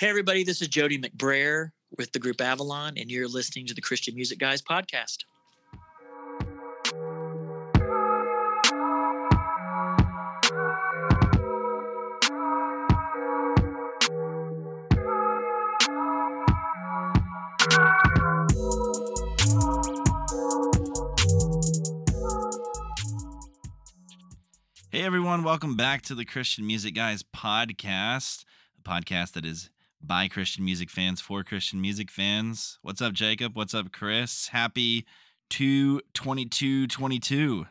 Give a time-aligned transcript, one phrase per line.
[0.00, 3.82] Hey, everybody, this is Jody McBrayer with the group Avalon, and you're listening to the
[3.82, 5.24] Christian Music Guys podcast.
[24.90, 28.46] Hey everyone, welcome back to the Christian Music Guys podcast,
[28.78, 29.68] a podcast that is
[30.02, 32.78] by Christian music fans for Christian music fans.
[32.82, 33.56] What's up, Jacob?
[33.56, 34.48] What's up, Chris?
[34.48, 35.06] Happy
[35.50, 37.66] 22222.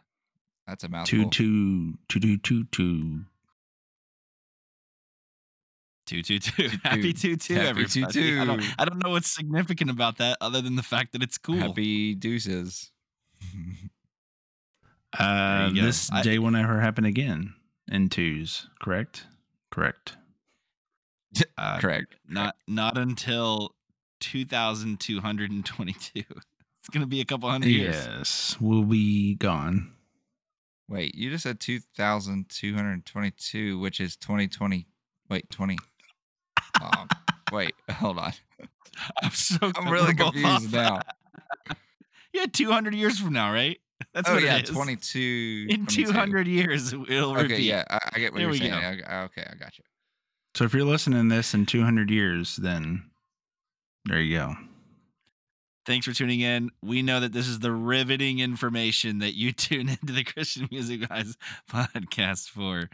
[0.67, 1.29] That's a mouthful.
[1.29, 3.21] Two two two two two two.
[6.05, 6.79] 222.
[6.83, 8.01] Happy 22, Happy everybody.
[8.01, 8.41] 22.
[8.41, 11.37] I don't, I don't know what's significant about that other than the fact that it's
[11.37, 11.57] cool.
[11.57, 12.89] Happy deuces.
[15.17, 17.53] Uh, this I- day will never happen again
[17.91, 18.67] in twos.
[18.81, 19.27] Correct.
[19.71, 20.17] Correct.
[21.57, 22.15] Uh, Correct.
[22.27, 23.75] Not not until
[24.19, 26.23] 2222.
[26.81, 27.93] It's going to be a couple hundred years.
[27.93, 29.91] Yes, we'll be gone.
[30.87, 34.87] Wait, you just said 2,222, which is 2020.
[35.29, 35.77] Wait, 20.
[36.81, 37.09] Um,
[37.51, 38.31] wait, hold on.
[39.21, 41.01] I'm so I'm really confused now.
[42.31, 43.79] Yeah, 200 years from now, right?
[44.13, 44.69] That's oh, what yeah, it is.
[44.69, 45.65] 22.
[45.69, 46.05] In 22.
[46.05, 48.69] 200 years, it'll Okay, yeah, I, I get what There you're we saying.
[48.71, 48.77] go.
[48.77, 49.83] I- I- okay, I got you.
[50.55, 53.03] So if you're listening to this in 200 years, then
[54.05, 54.55] there you go.
[55.85, 56.69] Thanks for tuning in.
[56.83, 61.07] We know that this is the riveting information that you tune into the Christian Music
[61.07, 61.37] Guys
[61.71, 62.89] podcast for.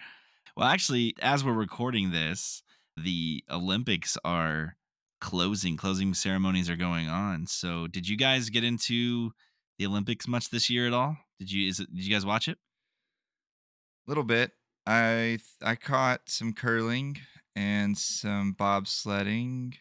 [0.56, 2.64] Well, actually, as we're recording this,
[2.96, 4.78] the Olympics are
[5.20, 5.76] closing.
[5.76, 7.48] Closing ceremonies are going on.
[7.48, 9.32] So, did you guys get into
[9.78, 11.18] the Olympics much this year at all?
[11.40, 12.58] Did you is it, did you guys watch it?
[14.08, 14.52] A little bit.
[14.86, 17.18] I I caught some curling
[17.56, 19.76] and some bobsledding.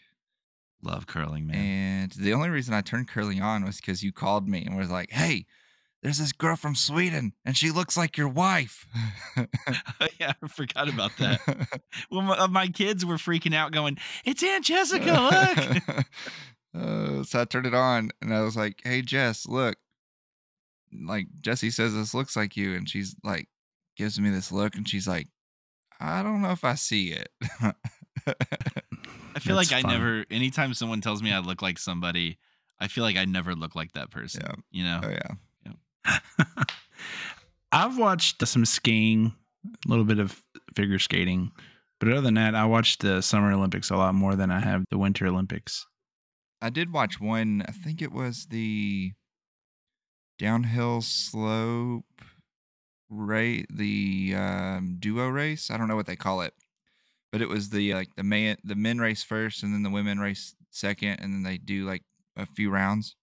[0.83, 2.03] Love curling, man.
[2.03, 4.91] And the only reason I turned curling on was because you called me and was
[4.91, 5.47] like, "Hey,
[6.03, 8.87] there's this girl from Sweden, and she looks like your wife."
[10.21, 11.81] yeah, I forgot about that.
[12.11, 15.75] Well, my, uh, my kids were freaking out, going, "It's Aunt Jessica!
[15.87, 16.07] Look!"
[16.77, 19.77] Uh, so I turned it on, and I was like, "Hey, Jess, look."
[20.93, 23.49] Like Jesse says, this looks like you, and she's like,
[23.97, 25.29] gives me this look, and she's like,
[26.01, 27.29] "I don't know if I see it."
[29.37, 29.91] I feel That's like I fun.
[29.93, 30.25] never.
[30.31, 32.39] Anytime someone tells me I look like somebody,
[32.79, 34.43] I feel like I never look like that person.
[34.45, 34.55] Yeah.
[34.71, 35.01] You know.
[35.05, 35.31] oh yeah.
[37.73, 39.35] I've watched some skiing,
[39.67, 40.41] a little bit of
[40.77, 41.51] figure skating,
[41.99, 44.85] but other than that, I watched the Summer Olympics a lot more than I have
[44.91, 45.87] the Winter Olympics.
[46.63, 47.65] I did watch one.
[47.67, 49.13] I think it was the
[50.39, 52.05] downhill slope
[53.11, 55.71] race, the um, duo race.
[55.71, 56.55] I don't know what they call it,
[57.33, 60.19] but it was the like the man the men race first, and then the women
[60.19, 62.03] race second, and then they do like
[62.37, 63.17] a few rounds.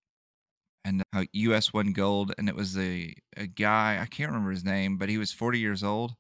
[0.84, 1.74] And uh, U.S.
[1.74, 5.18] won gold, and it was a a guy I can't remember his name, but he
[5.18, 6.14] was 40 years old,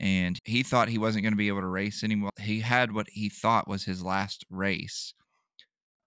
[0.00, 2.30] and he thought he wasn't going to be able to race anymore.
[2.40, 5.14] He had what he thought was his last race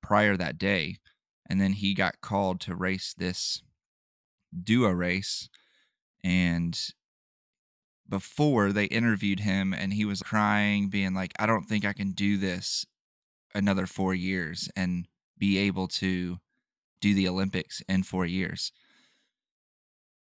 [0.02, 1.00] prior that day
[1.50, 3.62] and then he got called to race this
[4.64, 5.50] duo race
[6.26, 6.78] and
[8.10, 12.12] before they interviewed him and he was crying being like I don't think I can
[12.12, 12.86] do this
[13.54, 16.40] another 4 years and be able to
[17.02, 18.72] do the Olympics in 4 years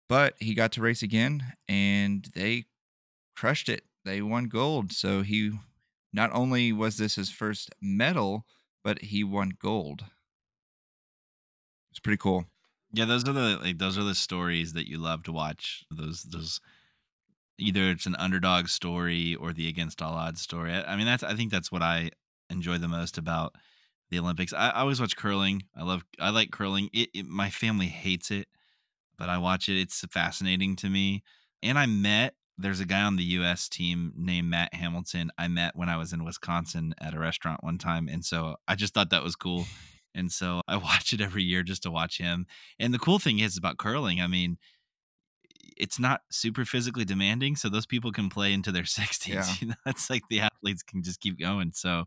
[0.09, 2.65] but he got to race again and they
[3.35, 5.51] crushed it they won gold so he
[6.13, 8.45] not only was this his first medal
[8.83, 10.05] but he won gold.
[11.91, 12.45] It's pretty cool.
[12.93, 15.83] Yeah, those are the like those are the stories that you love to watch.
[15.89, 16.61] Those those
[17.57, 20.73] either it's an underdog story or the against all odds story.
[20.73, 22.11] I, I mean, that's I think that's what I
[22.49, 23.55] enjoy the most about
[24.11, 24.53] the Olympics.
[24.53, 25.63] I, I always watch curling.
[25.75, 26.89] I love I like curling.
[26.93, 28.47] It, it my family hates it,
[29.17, 29.79] but I watch it.
[29.79, 31.23] It's fascinating to me.
[31.63, 33.67] And I met there's a guy on the U.S.
[33.67, 35.31] team named Matt Hamilton.
[35.39, 38.75] I met when I was in Wisconsin at a restaurant one time, and so I
[38.75, 39.65] just thought that was cool.
[40.15, 42.45] And so I watch it every year just to watch him.
[42.79, 44.57] And the cool thing is about curling, I mean,
[45.77, 49.27] it's not super physically demanding, so those people can play into their 60s.
[49.27, 49.45] Yeah.
[49.59, 51.71] You know, it's like the athletes can just keep going.
[51.73, 52.05] So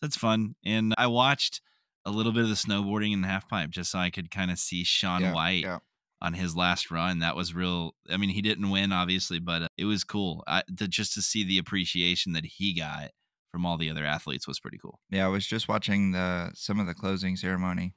[0.00, 0.54] that's fun.
[0.64, 1.60] And I watched
[2.04, 4.50] a little bit of the snowboarding in the half pipe just so I could kind
[4.50, 5.78] of see Shaun Yeah, White yeah.
[6.20, 7.20] on his last run.
[7.20, 7.94] That was real.
[8.10, 10.42] I mean, he didn't win, obviously, but uh, it was cool.
[10.46, 13.10] I, to, just to see the appreciation that he got
[13.52, 14.98] from all the other athletes was pretty cool.
[15.10, 17.94] Yeah, I was just watching the some of the closing ceremony,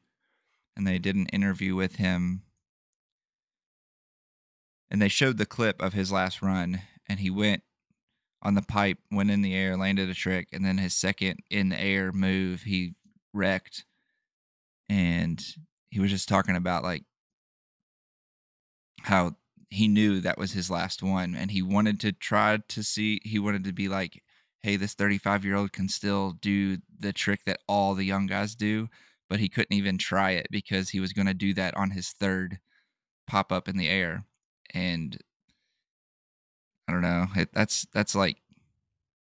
[0.75, 2.43] and they did an interview with him,
[4.91, 7.63] and they showed the clip of his last run, and he went
[8.43, 11.69] on the pipe, went in the air, landed a trick, and then his second in
[11.69, 12.93] the air move, he
[13.33, 13.85] wrecked.
[14.87, 15.43] And
[15.89, 17.03] he was just talking about like
[19.01, 19.35] how
[19.69, 23.39] he knew that was his last one and he wanted to try to see he
[23.39, 24.21] wanted to be like
[24.65, 28.55] hey this 35 year old can still do the trick that all the young guys
[28.55, 28.89] do
[29.29, 32.09] but he couldn't even try it because he was going to do that on his
[32.09, 32.57] third
[33.27, 34.25] pop up in the air
[34.73, 35.19] and
[36.87, 38.37] i don't know it, that's that's like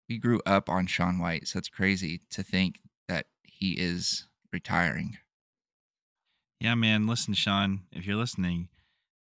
[0.09, 5.19] we grew up on Shaun White so it's crazy to think that he is retiring
[6.61, 7.09] Yeah, man.
[7.09, 8.69] Listen, Shaun, if you're listening,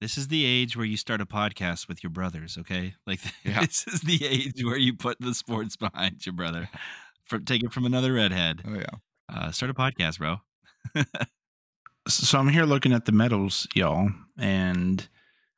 [0.02, 2.58] this is the age where you start a podcast with your brothers.
[2.58, 3.60] Okay, like Yeah.
[3.64, 6.68] this is the age where you put the sports behind your brother.
[7.24, 8.62] From take it from another redhead.
[8.68, 8.84] oh yeah
[9.32, 10.36] Uh, start a podcast, bro.
[12.08, 15.08] So I'm here looking at the medals, y'all, and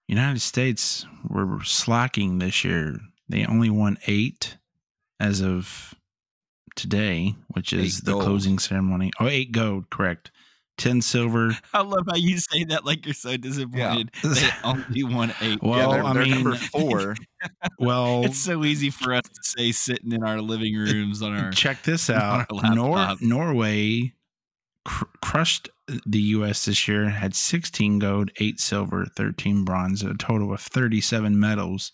[0.08, 2.99] United States were slacking this year.
[3.31, 4.58] They only won eight
[5.19, 5.94] as of
[6.76, 8.25] today, which is Eight the gold.
[8.25, 9.11] closing ceremony.
[9.19, 10.31] Oh, eight gold, correct.
[10.76, 11.56] Ten silver.
[11.73, 14.11] I love how you say that like you're so disappointed.
[14.23, 15.62] They only won eight.
[15.62, 17.15] Well, yeah, they're, I they're mean- number four
[17.79, 21.50] Well, it's so easy for us to say sitting in our living rooms on our.
[21.53, 22.47] check this out.
[22.53, 24.12] Nor- Norway
[24.85, 25.69] cr- crushed
[26.06, 26.65] the U.S.
[26.65, 27.09] this year.
[27.09, 31.93] Had 16 gold, eight silver, 13 bronze, a total of 37 medals.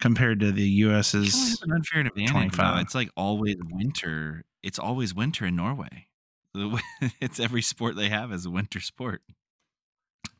[0.00, 2.26] Compared to the U.S.'s have an unfair advantage.
[2.32, 2.38] though.
[2.40, 2.80] 25.
[2.82, 4.42] It's like always winter.
[4.60, 6.08] It's always winter in Norway.
[7.20, 9.22] It's every sport they have is a winter sport.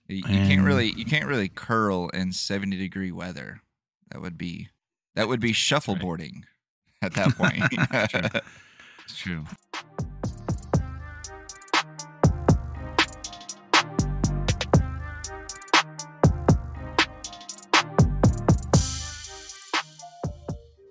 [0.09, 3.63] You, you can't really you can't really curl in 70 degree weather.
[4.11, 4.69] That would be
[5.15, 5.55] that would be right.
[5.55, 6.43] shuffleboarding
[7.01, 7.63] at that point.
[8.11, 8.41] True.
[9.05, 9.45] It's true.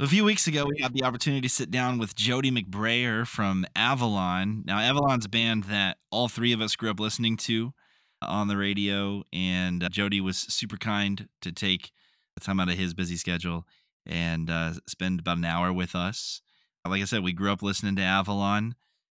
[0.01, 3.67] A few weeks ago, we had the opportunity to sit down with Jody McBrayer from
[3.75, 4.63] Avalon.
[4.65, 7.71] Now, Avalon's a band that all three of us grew up listening to
[8.19, 11.91] on the radio, and uh, Jody was super kind to take
[12.33, 13.67] the time out of his busy schedule
[14.07, 16.41] and uh, spend about an hour with us.
[16.83, 18.73] Like I said, we grew up listening to Avalon.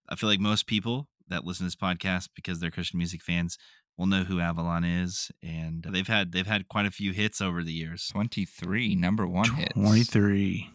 [0.10, 3.60] I feel like most people that listen to this podcast because they're Christian music fans
[3.98, 7.64] will know who Avalon is, and they've had they've had quite a few hits over
[7.64, 8.08] the years.
[8.12, 9.74] 23 number 1 hits.
[9.74, 10.70] 23.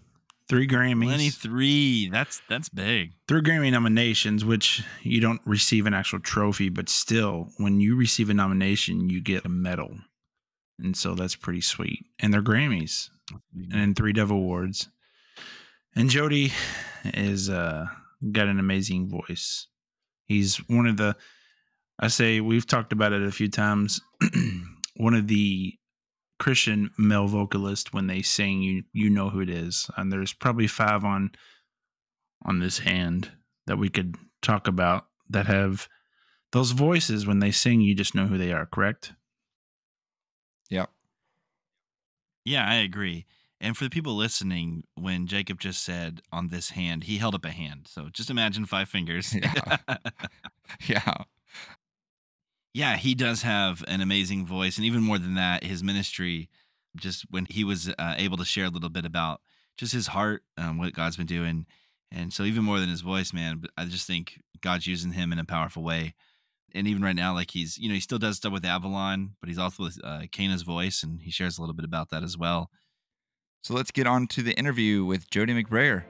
[0.49, 1.07] Three Grammys.
[1.07, 2.09] Twenty three.
[2.09, 3.15] That's that's big.
[3.27, 8.31] Three Grammy nominations, which you don't receive an actual trophy, but still, when you receive
[8.31, 9.97] a nomination, you get a medal.
[10.79, 12.07] And so that's pretty sweet.
[12.21, 13.11] And they're Grammys.
[13.55, 14.89] and then three Dove Awards.
[15.97, 16.53] And Jody
[17.05, 17.87] is uh
[18.31, 19.67] got an amazing voice.
[20.27, 21.17] He's one of the
[21.99, 24.01] I say we've talked about it a few times.
[24.97, 25.75] one of the
[26.39, 29.89] Christian male vocalists when they sing you you know who it is.
[29.97, 31.31] And there's probably five on
[32.45, 33.33] on this hand
[33.67, 35.89] that we could talk about that have
[36.53, 39.13] those voices when they sing you just know who they are, correct?
[40.71, 40.91] Yep.
[42.45, 43.27] Yeah, I agree.
[43.61, 47.45] And for the people listening, when Jacob just said on this hand, he held up
[47.45, 47.87] a hand.
[47.89, 49.35] So just imagine five fingers.
[49.35, 49.79] Yeah.
[50.87, 51.15] Yeah.
[52.77, 54.77] Yeah, he does have an amazing voice.
[54.77, 56.51] And even more than that, his ministry,
[56.95, 59.41] just when he was uh, able to share a little bit about
[59.79, 61.65] just his heart, um, what God's been doing.
[62.13, 65.39] And so, even more than his voice, man, I just think God's using him in
[65.39, 66.15] a powerful way.
[66.75, 69.49] And even right now, like he's, you know, he still does stuff with Avalon, but
[69.49, 72.37] he's also with uh, Cana's voice, and he shares a little bit about that as
[72.37, 72.69] well.
[73.63, 76.05] So let's get on to the interview with Jody McBrayer.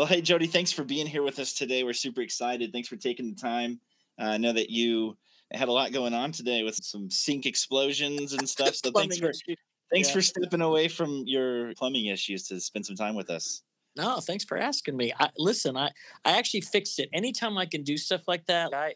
[0.00, 1.84] Well, hey, Jody, thanks for being here with us today.
[1.84, 2.72] We're super excited.
[2.72, 3.78] Thanks for taking the time.
[4.18, 5.18] Uh, I know that you
[5.52, 8.76] had a lot going on today with some sink explosions and stuff.
[8.76, 9.56] So thanks for issue.
[9.92, 10.14] thanks Yeah.
[10.14, 13.62] for stepping away from your plumbing issues to spend some time with us.
[13.94, 15.12] No, thanks for asking me.
[15.20, 15.90] I listen, I
[16.24, 17.10] I actually fixed it.
[17.12, 18.94] Anytime I can do stuff like that, I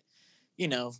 [0.57, 0.95] you know,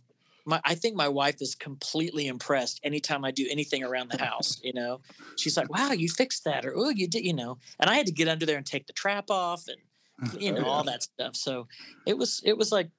[0.45, 4.61] my I think my wife is completely impressed anytime I do anything around the house,
[4.63, 5.01] you know.
[5.35, 7.57] She's like, "Wow, you fixed that." Or, "Oh, you did," you know.
[7.79, 9.77] And I had to get under there and take the trap off and
[10.21, 10.41] Mm.
[10.41, 11.35] you know, all that stuff.
[11.35, 11.67] So,
[12.05, 12.89] it was it was like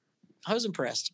[0.45, 1.11] I was impressed.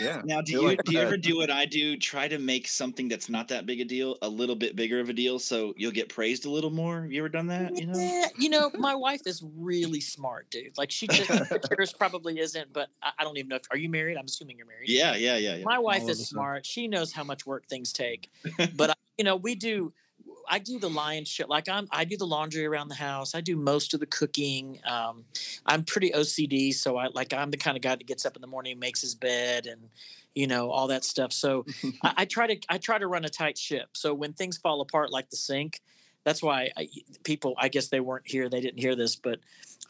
[0.00, 0.22] Yeah.
[0.24, 1.96] Now, do You're like, do you ever do what I do?
[1.96, 5.08] Try to make something that's not that big a deal a little bit bigger of
[5.08, 7.02] a deal, so you'll get praised a little more.
[7.02, 7.76] Have you ever done that?
[7.76, 7.98] You know.
[7.98, 10.78] Yeah, you know, my wife is really smart, dude.
[10.78, 11.28] Like she just
[11.76, 13.56] yours probably isn't, but I, I don't even know.
[13.56, 14.16] If, are you married?
[14.16, 14.88] I'm assuming you're married.
[14.88, 15.64] Yeah, yeah, yeah, yeah.
[15.64, 16.24] My wife is us are.
[16.26, 16.66] smart.
[16.66, 18.30] She knows how much work things take.
[18.76, 19.92] But I- you know, we do.
[20.48, 21.48] I do the lion shit.
[21.48, 23.34] Like I'm, I do the laundry around the house.
[23.34, 24.80] I do most of the cooking.
[24.84, 25.24] Um,
[25.66, 28.42] I'm pretty OCD, so I like I'm the kind of guy that gets up in
[28.42, 29.88] the morning, makes his bed, and
[30.34, 31.32] you know all that stuff.
[31.32, 31.64] So
[32.02, 33.90] I, I try to I try to run a tight ship.
[33.92, 35.80] So when things fall apart, like the sink,
[36.24, 36.88] that's why I,
[37.24, 37.54] people.
[37.58, 38.48] I guess they weren't here.
[38.48, 39.40] They didn't hear this, but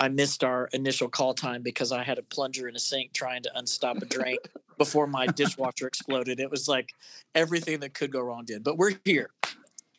[0.00, 3.42] I missed our initial call time because I had a plunger in a sink trying
[3.42, 4.36] to unstop a drain
[4.76, 6.38] before my dishwasher exploded.
[6.38, 6.94] It was like
[7.34, 8.62] everything that could go wrong did.
[8.62, 9.30] But we're here.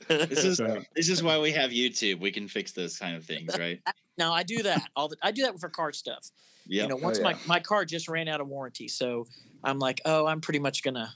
[0.09, 0.57] This is
[0.95, 2.19] this is why we have YouTube.
[2.19, 3.79] We can fix those kind of things, right?
[4.17, 6.31] now I do that all the I do that for car stuff.
[6.67, 6.83] Yeah.
[6.83, 9.27] You know, Oh, once my my car just ran out of warranty, so
[9.63, 11.13] I'm like, oh, I'm pretty much gonna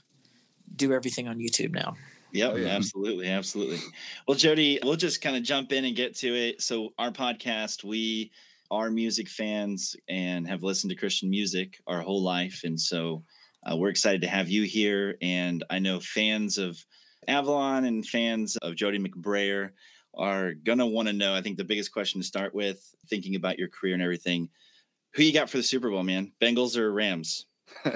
[0.76, 1.96] do everything on YouTube now.
[2.32, 2.68] Yep, Oh, yeah.
[2.68, 3.78] absolutely, absolutely.
[4.26, 6.60] Well, Jody, we'll just kind of jump in and get to it.
[6.60, 8.32] So, our podcast, we
[8.72, 13.22] are music fans and have listened to Christian music our whole life, and so
[13.70, 15.16] uh, we're excited to have you here.
[15.22, 16.84] And I know fans of
[17.28, 19.70] Avalon and fans of Jody McBrayer
[20.14, 21.34] are gonna want to know.
[21.34, 24.48] I think the biggest question to start with, thinking about your career and everything,
[25.14, 26.32] who you got for the Super Bowl, man?
[26.40, 27.46] Bengals or Rams?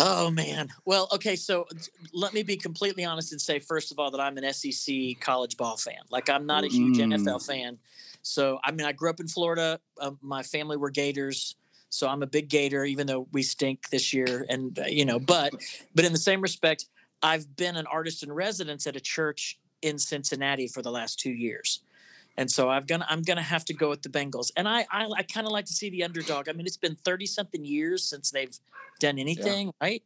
[0.00, 0.68] Oh man.
[0.84, 1.34] Well, okay.
[1.34, 1.66] So
[2.12, 5.56] let me be completely honest and say, first of all, that I'm an SEC college
[5.56, 5.98] ball fan.
[6.08, 7.14] Like I'm not a huge Mm.
[7.14, 7.78] NFL fan.
[8.22, 9.80] So I mean, I grew up in Florida.
[10.00, 11.56] Um, my family were Gators,
[11.90, 14.46] so I'm a big Gator, even though we stink this year.
[14.48, 15.52] And uh, you know, but
[15.96, 16.86] but in the same respect,
[17.22, 21.32] I've been an artist in residence at a church in Cincinnati for the last two
[21.32, 21.80] years.
[22.36, 24.52] And so I've gonna I'm gonna have to go with the Bengals.
[24.56, 26.48] And I I, I kind of like to see the underdog.
[26.48, 28.56] I mean, it's been 30 something years since they've
[29.00, 30.02] done anything, right?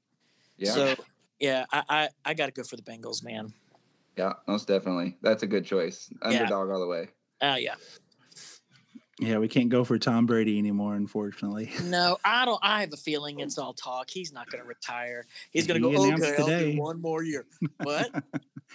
[0.56, 0.94] yeah, So
[1.40, 3.52] yeah, I I, I got to go for the Bengals, man.
[4.16, 5.18] yeah, most definitely.
[5.20, 6.08] That's a good choice.
[6.22, 7.08] Underdog all the way.
[7.42, 7.74] Oh yeah.
[9.22, 11.70] Yeah, we can't go for Tom Brady anymore, unfortunately.
[11.84, 12.58] No, I don't.
[12.62, 14.10] I have a feeling it's all talk.
[14.10, 15.26] He's not going to retire.
[15.52, 16.04] He's going to He go.
[16.04, 16.72] announced Okay, I'll today.
[16.72, 17.46] do one more year.
[17.82, 18.10] What?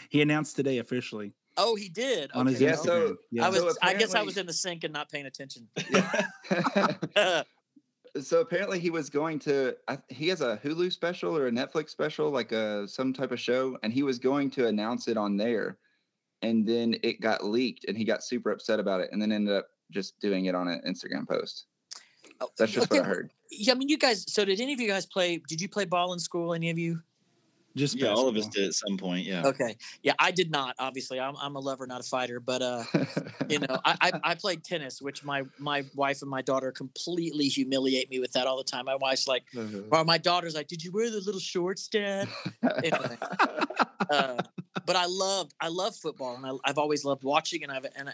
[0.09, 2.31] he announced today officially Oh, he did.
[2.33, 3.15] on his Yeah, well, so- Instagram.
[3.31, 3.45] yeah.
[3.45, 3.59] I was.
[3.59, 5.67] So I guess I was in the sink and not paying attention.
[7.15, 7.43] Yeah.
[8.21, 9.75] so apparently he was going to
[10.09, 13.77] he has a hulu special or a netflix special like a some type of show
[13.83, 15.77] and he was going to announce it on there
[16.41, 19.53] and then it got leaked and he got super upset about it and then ended
[19.55, 21.65] up just doing it on an instagram post
[22.39, 24.25] Oh, that's just okay, what i heard Yeah, I mean, you guys.
[24.31, 25.41] So, did any of you guys play?
[25.47, 26.53] Did you play ball in school?
[26.53, 27.01] Any of you?
[27.75, 29.25] Just yeah, all of us did at some point.
[29.25, 29.45] Yeah.
[29.45, 29.77] Okay.
[30.01, 30.75] Yeah, I did not.
[30.79, 32.39] Obviously, I'm I'm a lover, not a fighter.
[32.39, 32.83] But uh,
[33.49, 37.47] you know, I, I I played tennis, which my my wife and my daughter completely
[37.47, 38.85] humiliate me with that all the time.
[38.85, 39.43] My wife's like,
[39.91, 42.27] or my daughter's like, "Did you wear the little shorts, Dad?"
[42.83, 43.17] Anyway.
[44.09, 44.37] uh,
[44.85, 47.63] but I loved I love football, and I, I've always loved watching.
[47.63, 48.13] And I've and I,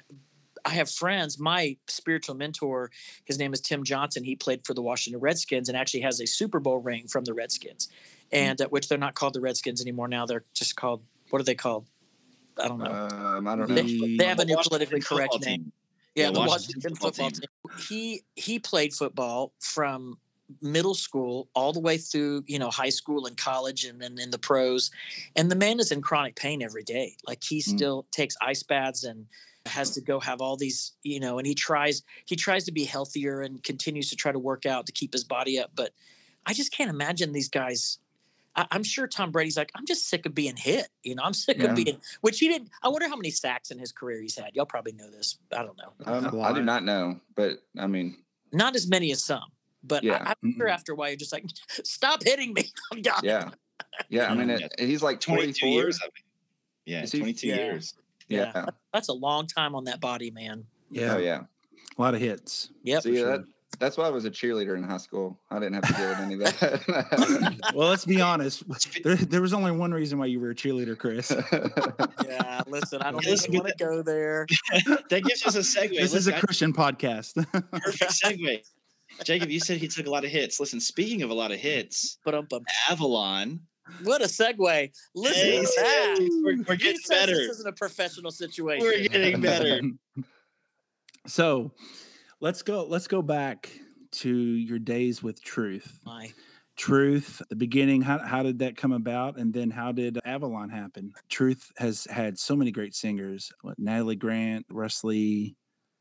[0.65, 1.39] I have friends.
[1.39, 2.89] My spiritual mentor,
[3.25, 4.24] his name is Tim Johnson.
[4.24, 7.34] He played for the Washington Redskins and actually has a Super Bowl ring from the
[7.34, 7.89] Redskins,
[8.32, 10.25] and uh, which they're not called the Redskins anymore now.
[10.25, 11.86] They're just called what are they called?
[12.62, 12.86] I don't know.
[12.86, 15.63] um, i don't they, know the- they have a new politically correct name.
[15.63, 15.72] team.
[16.15, 17.88] Yeah, Yeah, the Washington Washington football football team.
[17.89, 20.17] He he played football from
[20.62, 24.29] middle school all the way through you know high school and college and then in
[24.29, 24.91] the pros
[25.36, 27.63] and the man is in chronic pain every day like he Mm.
[27.63, 29.25] still takes ice baths and
[29.65, 32.84] has to go have all these you know and he tries he tries to be
[32.84, 35.91] healthier and continues to try to work out to keep his body up but
[36.46, 37.98] i just can't imagine these guys
[38.58, 41.34] I, i'm sure tom brady's like i'm just sick of being hit you know i'm
[41.34, 41.70] sick Yeah.
[41.70, 44.53] of being which he didn't i wonder how many sacks in his career he's had
[44.53, 46.41] y'all probably know this i don't know I, don't know.
[46.41, 48.17] I do not know but i mean
[48.51, 49.50] not as many as some,
[49.84, 50.22] but Yeah.
[50.25, 50.72] I, I'm sure Mm-mm.
[50.72, 51.46] after a while you're just like,
[51.84, 52.65] stop hitting me.
[52.91, 53.22] I'm done.
[53.24, 53.50] yeah
[54.10, 54.65] yeah i mean mm-hmm.
[54.77, 56.00] it, he's like 22 24 years.
[56.01, 56.25] I think.
[56.86, 57.55] Yeah, Is he- 22 Yeah.
[57.55, 57.93] years.
[58.27, 58.51] Yeah.
[58.56, 60.65] yeah That's a long time on that body, man.
[60.89, 61.44] Yeah, oh yeah
[61.98, 62.70] a lot of hits.
[62.84, 63.03] Yep.
[63.03, 63.38] See, sure.
[63.38, 63.46] that,
[63.80, 65.39] that's why I was a cheerleader in high school.
[65.50, 67.72] I didn't have to deal with any of that.
[67.75, 68.63] well, let's be honest.
[69.03, 71.32] There, there was only one reason why you were a cheerleader, Chris.
[72.25, 72.62] Yeah.
[72.68, 74.48] Listen, I don't Listen even want to go there.
[75.10, 76.00] That gives us a segue.
[76.00, 77.36] this is a a I- Christian podcast.
[77.72, 78.62] perfect segue.
[79.24, 80.60] Jacob, you said he took a lot of hits.
[80.60, 82.48] Listen, speaking of a lot of hits, But um,
[82.89, 83.60] Avalon.
[84.04, 84.92] What a segue.
[85.16, 86.42] Listen Hey, to that.
[86.44, 87.34] we're, we're He getting says better.
[87.34, 88.86] This isn't a professional situation.
[88.86, 89.82] We're getting better.
[91.28, 91.72] so,
[92.40, 92.86] let's go.
[92.86, 93.72] Let's go back
[94.12, 96.00] to your days with Truth.
[96.06, 96.32] My,
[96.75, 98.02] Truth, the beginning.
[98.02, 101.13] How how did that come about, and then how did Avalon happen?
[101.30, 103.52] Truth has had so many great singers.
[103.62, 105.56] What, Natalie Grant, Russ Lee.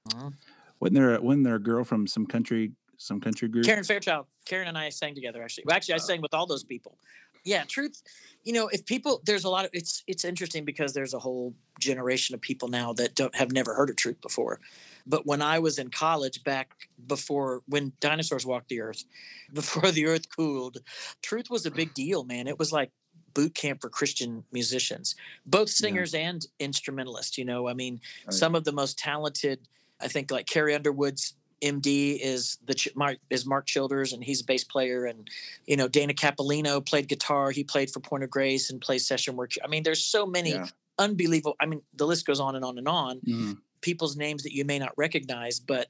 [0.09, 0.33] Mhm.
[0.81, 1.17] Wasn't there?
[1.17, 2.73] A, wasn't there a girl from some country?
[2.97, 3.67] Some country group.
[3.67, 4.27] Karen Fairchild.
[4.47, 5.65] Karen and I sang together actually.
[5.67, 6.97] Well, actually, I sang with all those people.
[7.45, 8.03] Yeah, truth.
[8.45, 11.55] You know, if people, there's a lot of it's it's interesting because there's a whole
[11.79, 14.61] generation of people now that don't have never heard of truth before.
[15.07, 16.71] But when I was in college back
[17.07, 19.05] before when dinosaurs walked the earth,
[19.53, 20.79] before the earth cooled,
[21.23, 22.47] truth was a big deal, man.
[22.47, 22.91] It was like
[23.35, 25.15] boot camp for Christian musicians,
[25.47, 27.39] both singers and instrumentalists.
[27.39, 28.35] You know, I mean, Right.
[28.35, 29.61] some of the most talented,
[30.01, 34.41] I think, like Carrie Underwood's MD is the Ch- Mark is Mark Childers, and he's
[34.41, 35.29] a bass player, and
[35.67, 37.51] you know Dana Capolino played guitar.
[37.51, 39.53] He played for Point of Grace and plays session work.
[39.65, 40.67] I mean, there's so many Yeah.
[40.99, 41.57] unbelievable.
[41.61, 43.21] I mean, the list goes on and on and on.
[43.21, 43.59] Mhm.
[43.81, 45.89] People's names that you may not recognize, but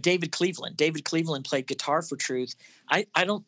[0.00, 0.76] David Cleveland.
[0.76, 2.54] David Cleveland played guitar for Truth.
[2.90, 3.44] I I don't.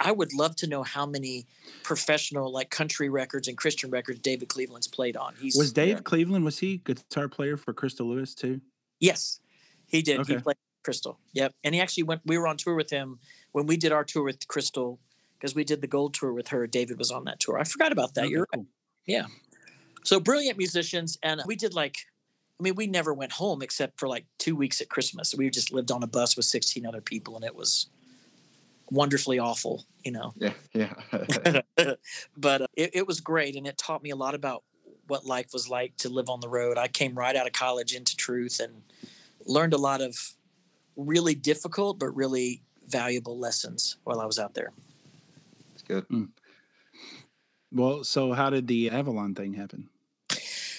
[0.00, 1.46] I- would love to know how many
[1.84, 5.34] professional like country records and Christian records David Cleveland's played on.
[5.40, 6.00] He's Was Dave Yeah.
[6.02, 6.44] Cleveland?
[6.44, 8.60] Was he guitar player for Crystal Lewis too?
[9.00, 9.40] Yes,
[9.86, 10.26] he did.
[10.26, 10.56] He played
[10.88, 11.18] Crystal.
[11.34, 12.22] Yep, and he actually went.
[12.24, 13.18] We were on tour with him
[13.52, 14.98] when we did our tour with Crystal
[15.38, 16.66] because we did the gold tour with her.
[16.66, 17.58] David was on that tour.
[17.58, 18.24] I forgot about that.
[18.24, 18.64] Okay, You're cool.
[20.02, 22.06] so brilliant musicians, and we did like.
[22.58, 25.34] I mean, we never went home except for like two weeks at Christmas.
[25.34, 27.88] We just lived on a bus with 16 other people, and it was
[28.90, 30.32] wonderfully awful, you know.
[30.36, 30.94] Yeah, yeah.
[32.34, 34.64] but uh, it, it was great, and it taught me a lot about
[35.06, 36.78] what life was like to live on the road.
[36.78, 38.82] I came right out of college into truth and
[39.44, 40.16] learned a lot of
[40.98, 44.72] really difficult but really valuable lessons while I was out there.
[45.72, 46.04] It's good.
[46.10, 46.24] Hmm.
[47.72, 49.88] Well, so how did the Avalon thing happen?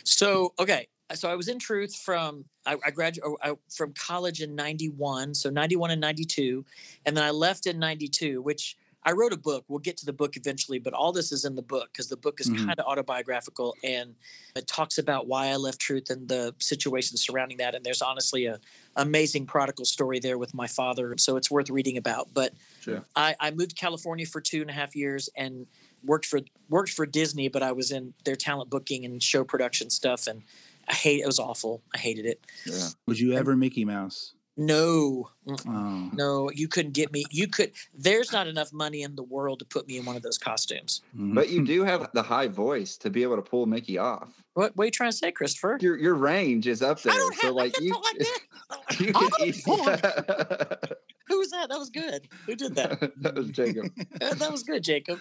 [0.03, 4.55] So okay, so I was in truth from I, I graduated oh, from college in
[4.55, 6.65] '91, so '91 and '92,
[7.05, 9.63] and then I left in '92, which I wrote a book.
[9.67, 12.17] We'll get to the book eventually, but all this is in the book because the
[12.17, 12.65] book is Mhm.
[12.65, 14.15] kind of autobiographical and
[14.55, 17.75] it talks about why I left truth and the situations surrounding that.
[17.75, 18.59] And there's honestly a
[18.97, 22.33] amazing prodigal story there with my father, so it's worth reading about.
[22.33, 23.05] But Sure.
[23.15, 25.67] I, I moved to California for two and a half years and
[26.03, 29.89] worked for worked for Disney, but I was in their talent booking and show production
[29.89, 30.43] stuff, and
[30.87, 31.25] I hate it.
[31.25, 31.81] was awful.
[31.93, 32.41] I hated it.
[32.65, 32.89] Yeah.
[33.05, 34.33] Was you ever Mickey Mouse?
[34.59, 37.23] No, Oh, no, you couldn't get me.
[37.31, 37.71] You could.
[37.97, 41.01] There's not enough money in the world to put me in one of those costumes.
[41.17, 41.33] mhm.
[41.33, 44.43] But you do have the high voice to be able to pull Mickey off.
[44.53, 44.75] What?
[44.75, 45.77] What are you trying to say, Christopher?
[45.81, 47.13] Your your range is up there.
[47.13, 48.99] I don't so have like you, like that.
[48.99, 49.77] you Oh, can easily.
[51.29, 51.69] Who was that?
[51.69, 52.27] That was good.
[52.45, 52.99] Who did that?
[53.21, 53.85] that was Jacob.
[54.19, 55.19] That was good, Jacob.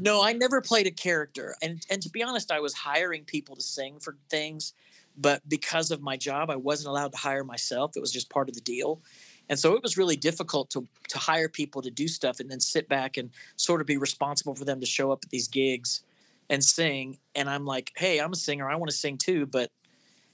[0.00, 3.56] No, I never played a character, and and to be honest, I was hiring people
[3.56, 4.74] to sing for things,
[5.16, 7.96] but because of my job, I wasn't allowed to hire myself.
[7.96, 9.00] It was just part of the deal,
[9.48, 12.60] and so it was really difficult to to hire people to do stuff and then
[12.60, 16.02] sit back and sort of be responsible for them to show up at these gigs
[16.50, 17.18] and sing.
[17.34, 18.68] And I'm like, hey, I'm a singer.
[18.70, 19.70] I want to sing too, but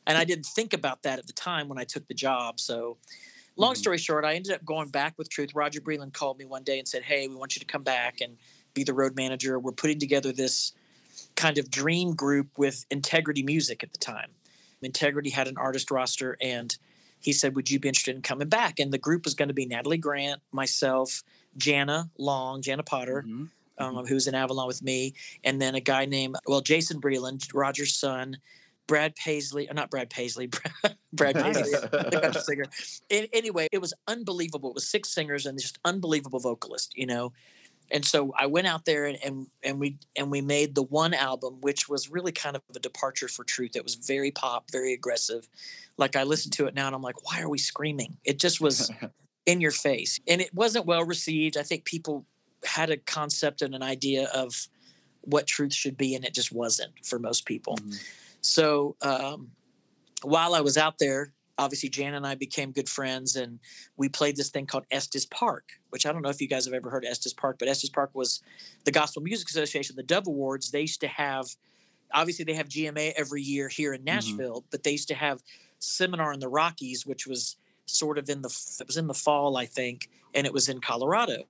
[0.07, 2.59] and I didn't think about that at the time when I took the job.
[2.59, 2.99] So,
[3.57, 3.79] long Mhm.
[3.79, 5.55] story short, I ended up going back with Truth.
[5.55, 8.21] Roger Breland called me one day and said, hey, we want you to come back
[8.21, 8.37] and
[8.75, 9.59] be the road manager.
[9.59, 10.73] We're putting together this
[11.37, 14.31] kind of dream group with Integrity Music at the time.
[14.87, 16.77] Integrity had an artist roster, and
[17.21, 18.79] he said, Would you be interested in coming back?
[18.79, 21.23] And the group was going to be Natalie Grant, myself,
[21.59, 23.49] Janna Long, Janna Potter, Mhm.
[23.79, 25.15] um, who's in Avalon with me,
[25.45, 28.39] and then a guy named, well, Jason Breland, Roger's son,
[28.89, 30.47] Brad Paisley, not Brad Paisley,
[31.13, 32.65] Brad Paisley, the country singer.
[33.11, 34.71] A- anyway, it was unbelievable.
[34.71, 37.33] It was six singers and just unbelievable vocalist, you know.
[37.93, 41.13] And so I went out there and, and and we and we made the one
[41.13, 43.77] album, which was really kind of a departure for Truth.
[43.77, 45.47] It was very pop, very aggressive.
[45.99, 48.17] Like I listened to it now and I'm like, why are we screaming?
[48.25, 48.91] It just was
[49.47, 51.57] in your face, and it wasn't well received.
[51.57, 52.25] I think people
[52.65, 54.69] had a concept and an idea of
[55.21, 57.77] what truth should be, and it just wasn't for most people.
[57.77, 58.03] Mhm.
[58.41, 59.51] So um,
[60.23, 63.59] while I was out there, obviously Jan and I became good friends, and
[63.97, 66.73] we played this thing called Estes Park, which I don't know if you guys have
[66.73, 68.43] ever heard of Estes Park, but Estes Park was
[68.85, 70.71] the Gospel Music Association, the Dove Awards.
[70.71, 71.47] They used to have,
[72.15, 74.07] obviously, they have GMA every year here in mm-hmm.
[74.07, 75.43] Nashville, but they used to have
[75.81, 79.59] seminar in the Rockies, which was sort of in the it was in the fall,
[79.59, 81.45] I think, and it was in Colorado,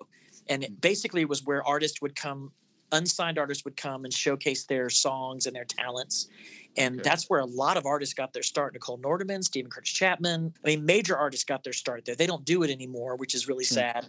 [0.49, 2.51] and it basically was where artists would come,
[2.93, 6.29] unsigned artists would come and showcase their songs and their talents.
[6.77, 7.09] And Okay.
[7.09, 8.75] that's where a lot of artists got their start.
[8.75, 10.55] Nichole Nordeman, Steven Curtis Chapman.
[10.65, 12.15] I mean, major artists got their start there.
[12.15, 13.75] They don't do it anymore, which is really Hmm.
[13.75, 14.09] sad.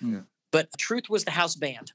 [0.00, 0.22] Yeah.
[0.50, 1.92] But Truth was the house band.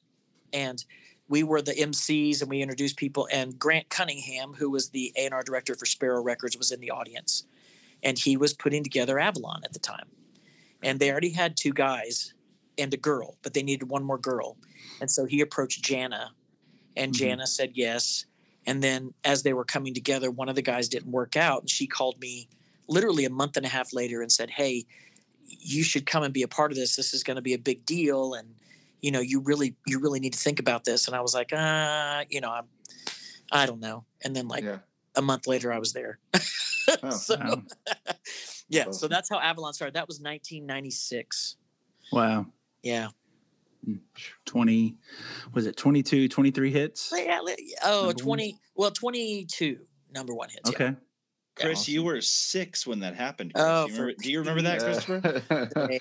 [0.54, 0.84] And
[1.30, 3.28] we were the MCs and we introduced people.
[3.32, 7.46] And Grant Cunningham, who was the A&R director for Sparrow Records, was in the audience.
[8.04, 10.10] And he was putting together Avalon at the time.
[10.84, 12.34] And they already had two guys
[12.78, 14.58] and a girl, but they needed one more girl.
[15.01, 16.29] And so he approached Janna,
[16.95, 17.19] and Mhm.
[17.19, 18.25] Janna said yes.
[18.65, 21.61] And then as they were coming together, one of the guys didn't work out.
[21.61, 22.47] And she called me
[22.87, 24.85] literally a month and a half later and said, Hey,
[25.47, 26.95] you should come and be a part of this.
[26.95, 28.35] This is going to be a big deal.
[28.35, 28.53] And,
[29.01, 31.07] you know, you really, you really need to think about this.
[31.07, 32.65] And I was like, uh, you know, I'm,
[33.51, 34.05] I don't know.
[34.23, 34.77] And then like yeah.
[35.15, 36.19] a month later, I was there.
[37.03, 37.63] Oh, so, Wow.
[38.69, 38.89] yeah.
[38.89, 39.93] So that's how Avalon started.
[39.93, 41.55] That was 1996.
[42.11, 42.47] Wow.
[42.81, 43.09] Yeah.
[44.46, 44.98] 20
[45.54, 49.80] was it 22 23 hits Yeah, li- Oh, Number 20, well, 22
[50.13, 50.62] number one hits.
[50.70, 50.76] yeah.
[50.88, 50.96] okay
[51.56, 52.06] Chris, you Awesome.
[52.06, 53.54] were six when that happened.
[53.54, 53.65] Chris.
[53.67, 56.00] Oh, you remember, do you remember that, Christopher?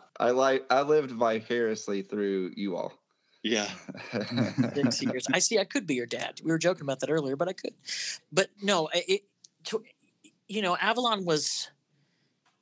[0.18, 2.92] I like I lived vicariously through you all.
[3.44, 3.68] Yeah.
[4.74, 5.26] six years.
[5.32, 5.58] I see.
[5.60, 6.40] I could be your dad.
[6.44, 7.74] We were joking about that earlier, but I could.
[8.32, 9.22] But no, I- it.
[9.66, 9.82] To,
[10.48, 11.68] you know, Avalon was.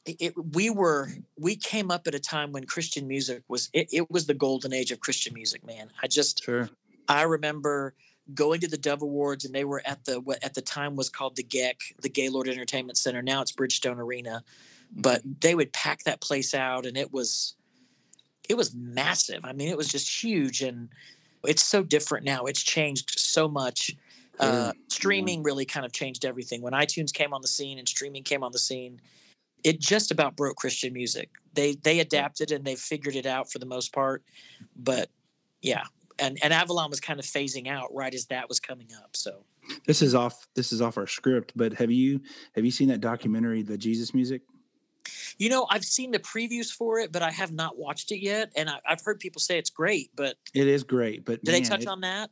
[0.06, 1.08] It, we were
[1.38, 4.72] we came up at a time when Christian music was it, it was the golden
[4.72, 5.90] age of Christian music, man.
[6.02, 6.70] I just sure
[7.08, 7.94] I remember
[8.34, 11.08] going to the Dove Awards, and they were at the what at the time was
[11.08, 13.22] called the GEC, the Gaylord Entertainment Center.
[13.22, 14.42] Now it's Bridgestone Arena,
[14.90, 17.54] but they would pack that place out, and it was
[18.48, 19.40] it was massive.
[19.44, 20.88] I mean, it was just huge, and
[21.44, 22.44] it's so different now.
[22.44, 23.96] It's changed so much.
[24.38, 26.62] Uh, streaming really kind of changed everything.
[26.62, 28.98] When iTunes came on the scene and streaming came on the scene,
[29.64, 31.30] it just about broke Christian music.
[31.54, 34.22] They they adapted and they figured it out for the most part,
[34.76, 35.10] but
[35.62, 35.84] yeah,
[36.18, 39.16] and and Avalon was kind of phasing out right as that was coming up.
[39.16, 39.44] So
[39.86, 42.20] this is off this is off our script but have you
[42.56, 44.42] have you seen that documentary the jesus music
[45.38, 48.52] you know, I've seen the previews for it, but I have not watched it yet,
[48.54, 50.10] and I, I've heard people say it's great.
[50.14, 52.30] But it is great but did they touch it- on that?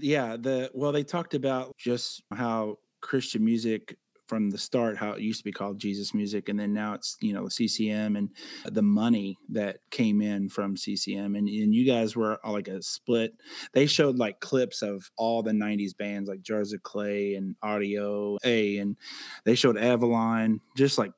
[0.00, 3.96] yeah the well they talked about just how christian music
[4.30, 7.16] from the start how it used to be called jesus music and then now it's
[7.20, 8.30] you know ccm and
[8.64, 12.82] the money that came in from ccm and, and you guys were all like a
[12.82, 13.34] split.
[13.72, 18.38] They showed like clips of all the 90s bands like jars of clay and audio
[18.44, 18.96] a and
[19.44, 21.12] they showed avalon just like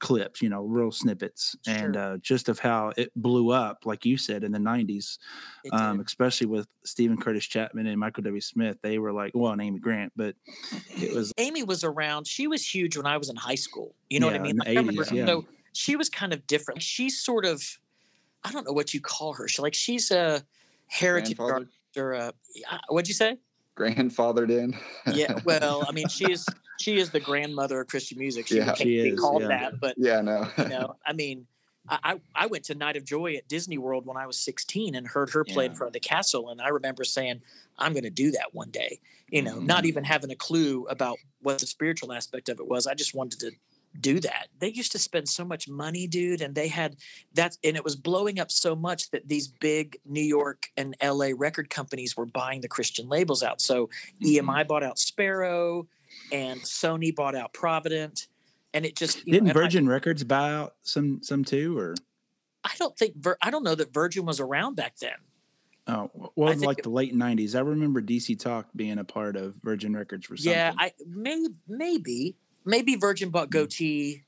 [0.00, 4.16] clips you know real snippets and uh, just of how it blew up like you
[4.16, 5.18] said in the 90s
[5.72, 8.40] um, especially with Steven Curtis Chapman and Michael W.
[8.40, 8.78] Smith.
[8.82, 10.34] They were like, well, and Amy Grant, but
[10.96, 12.26] it was Amy was around.
[12.26, 13.94] She was huge when I was in high school.
[14.08, 14.52] You know what I mean?
[14.52, 15.26] in the Like, I remember- 80s, yeah.
[15.26, 16.80] So she was kind of different.
[16.82, 17.62] She's sort of,
[18.44, 19.46] I don't know what you call her.
[19.48, 20.42] She like she's a
[20.86, 22.32] heritage Grandfather, or a,
[22.70, 23.36] uh, what'd you say?
[23.76, 24.74] grandfathered in.
[25.14, 25.38] Yeah.
[25.44, 26.46] Well, I mean, she is
[26.80, 28.46] she is the grandmother of Christian music.
[28.46, 28.66] She Yeah.
[28.66, 29.48] can't She be is, called yeah.
[29.48, 30.48] that, but yeah, no.
[30.58, 31.46] you know, I mean,
[31.88, 34.94] I, I I went to Night of Joy at Disney World when I was 16
[34.94, 37.40] and heard her play in front of the castle, and I remember saying,
[37.78, 39.86] "I'm going to do that one day." You know, not mm-hmm.
[39.86, 42.86] even having a clue about what the spiritual aspect of it was.
[42.86, 43.52] I just wanted to
[44.00, 44.48] do that.
[44.58, 46.96] They used to spend so much money, dude, and they had
[47.34, 51.30] that, and it was blowing up so much that these big New York and LA
[51.36, 53.60] record companies were buying the Christian labels out.
[53.60, 53.88] So
[54.22, 54.66] EMI mm-hmm.
[54.68, 55.86] bought out Sparrow,
[56.32, 58.28] and Sony bought out Provident,
[58.74, 61.94] and it just didn't I- Virgin Records buy out some some too, or
[62.64, 65.14] I don't think Vir- I don't know that Virgin was around back then.
[65.86, 67.54] oh, well, like it- the late '90s.
[67.54, 70.52] I remember DC Talk being a part of Virgin Records for something.
[70.52, 74.22] Yeah, I may maybe maybe Virgin bought Gotee.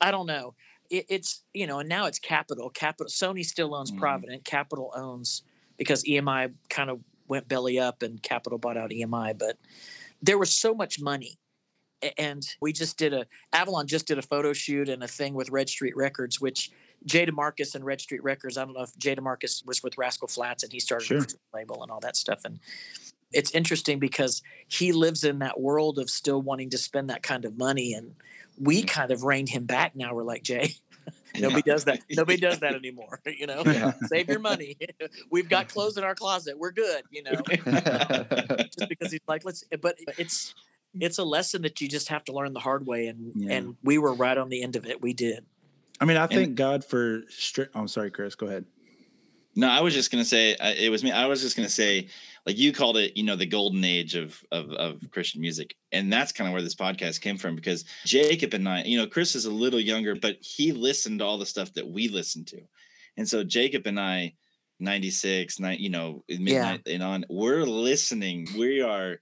[0.00, 0.54] I don't know.
[0.90, 2.70] It, it's you know, and now it's Capitol.
[2.70, 3.98] Capitol Sony still owns Mhm.
[3.98, 4.44] Provident.
[4.44, 5.42] Capitol owns
[5.76, 9.32] because EMI kind of went belly up and Capitol bought out EMI.
[9.36, 9.58] But
[10.22, 11.38] there was so much money,
[12.16, 15.50] and we just did a Avalon just did a photo shoot and a thing with
[15.50, 16.70] Red Street Records, which.
[17.04, 18.58] Jay DeMarcus and Red Street Records.
[18.58, 21.18] I don't know if Jay DeMarcus was with Rascal Flatts and he started Sure.
[21.20, 22.40] a label and all that stuff.
[22.44, 22.58] And
[23.32, 27.44] it's interesting because he lives in that world of still wanting to spend that kind
[27.44, 28.14] of money and
[28.58, 28.86] we mm-hmm.
[28.86, 30.74] kind of reined him back now we're like jay
[31.48, 33.92] nobody does that nobody does that anymore you know Yeah.
[34.06, 34.76] save your money
[35.30, 39.64] we've got clothes in our closet we're good you know just because he's like let's
[39.80, 40.54] but it's
[41.00, 43.52] it's a lesson that you just have to learn the hard way and Yeah.
[43.56, 45.44] and we were right on the end of it we did
[46.00, 47.22] I mean, I thank God for.
[47.22, 48.36] Stri- oh, I'm sorry, Chris.
[48.36, 48.64] Go ahead.
[49.56, 51.10] No, I was just gonna say uh, it was me.
[51.10, 52.06] I was just gonna say,
[52.48, 56.10] like you called it, you know, the golden age of of, of Christian music, and
[56.10, 57.54] that's kind of where this podcast came from.
[57.54, 61.26] Because Jacob and I, you know, Chris is a little younger, but he listened to
[61.26, 62.62] all the stuff that we listened to,
[63.18, 64.32] and so Jacob and I,
[64.80, 68.48] ninety six, nine, you know, midnight and on, we're listening.
[68.56, 69.20] We are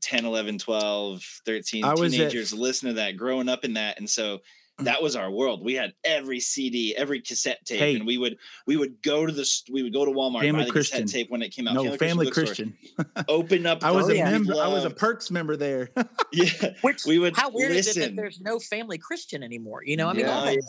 [0.00, 3.98] 10, 11, 12, 13 I was at- teenagers listening to that, growing up in that,
[3.98, 4.42] and so
[4.84, 5.64] that was our world.
[5.64, 7.96] We had every CD, every cassette tape, Hey.
[7.96, 10.64] and we would we would go to the we would go to Walmart, Family buy
[10.66, 11.02] the Christian.
[11.02, 11.74] cassette tape when it came out.
[11.74, 12.76] No, Family bookstore, Christian.
[13.28, 13.84] Open up.
[13.84, 14.24] I was a oh, yeah.
[14.26, 14.54] we member.
[14.54, 15.90] I was a Perks member there.
[16.32, 19.96] Yeah, which we would how weird is it that there's no family christian anymore you
[19.96, 20.32] know i mean Yeah.
[20.32, 20.62] all that-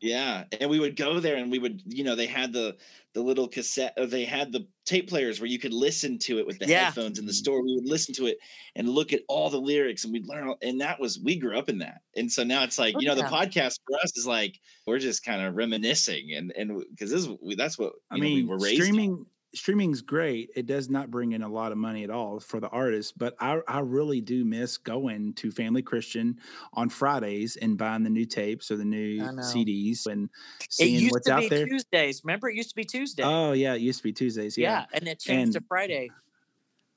[0.00, 2.76] Yeah, and we would go there, and we would, you know, they had the
[3.14, 6.46] the little cassette, uh, they had the tape players where you could listen to it
[6.46, 6.84] with the Yeah.
[6.86, 7.62] headphones in the store.
[7.62, 8.38] We would listen to it
[8.74, 10.48] and look at all the lyrics, and we'd learn.
[10.48, 13.00] all- And that was we grew up in that, and so now it's like, Oh,
[13.00, 13.22] you know, yeah.
[13.28, 17.20] the podcast for us is like we're just kind of reminiscing, and and because this
[17.20, 18.90] is we, that's what I you know, we mean, were raised.
[18.98, 19.26] on.
[19.54, 20.50] Streaming streaming's great.
[20.56, 23.34] It does not bring in a lot of money at all for the artists, but
[23.40, 26.38] I, I really do miss going to Family Christian
[26.72, 29.18] on Fridays and buying the new tapes or the new.
[29.18, 30.28] CDs and
[30.60, 31.66] It seeing what's out there.
[31.66, 32.22] Tuesdays.
[32.24, 33.22] Remember, it used to be Tuesday.
[33.24, 34.58] Oh yeah, it used to be Tuesdays.
[34.58, 34.80] yeah.
[34.80, 36.10] Yeah, and it changed to Friday.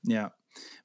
[0.04, 0.30] yeah.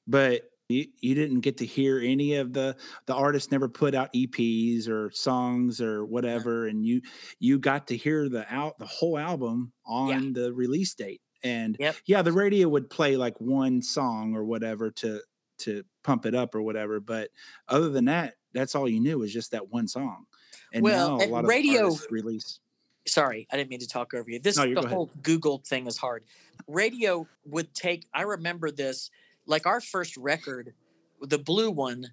[0.07, 2.75] But you, you didn't get to hear any of the
[3.05, 6.09] the artists never put out EPs or songs or mm.
[6.09, 7.01] whatever, and you
[7.39, 11.21] you got to hear the out the whole album on the release date.
[11.43, 11.95] And Yep.
[12.05, 15.21] yeah, the radio would play like one song or whatever to
[15.59, 16.99] to pump it up or whatever.
[16.99, 17.29] But
[17.67, 20.25] other than that, that's all you knew was just that one song.
[20.71, 22.59] And Well, now a lot of radio- release.
[23.07, 24.37] Sorry, I didn't mean to talk over you.
[24.39, 24.91] This No, the go ahead.
[24.91, 26.25] whole Google thing is hard.
[26.67, 28.05] Radio would take.
[28.13, 29.09] I remember this.
[29.45, 30.73] Like our first record,
[31.21, 32.11] the blue one.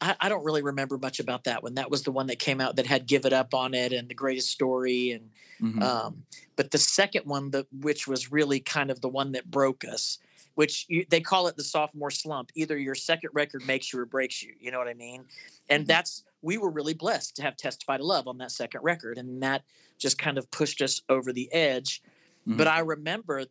[0.00, 1.74] I, I don't really remember much about that one.
[1.74, 4.08] That was the one that came out that had "Give It Up" on it and
[4.08, 5.82] "The Greatest Story" and Mhm.
[5.82, 6.24] Um,
[6.56, 10.18] but the second one, the, which was really kind of the one that broke us,
[10.54, 12.50] which you, they call it the sophomore slump.
[12.54, 14.54] Either your second record makes you or breaks you.
[14.58, 15.26] You know what I mean?
[15.68, 15.88] And Mhm.
[15.88, 19.42] that's we were really blessed to have "Testify to Love" on that second record, and
[19.42, 19.62] that
[19.98, 22.02] just kind of pushed us over the edge.
[22.46, 23.44] But I remember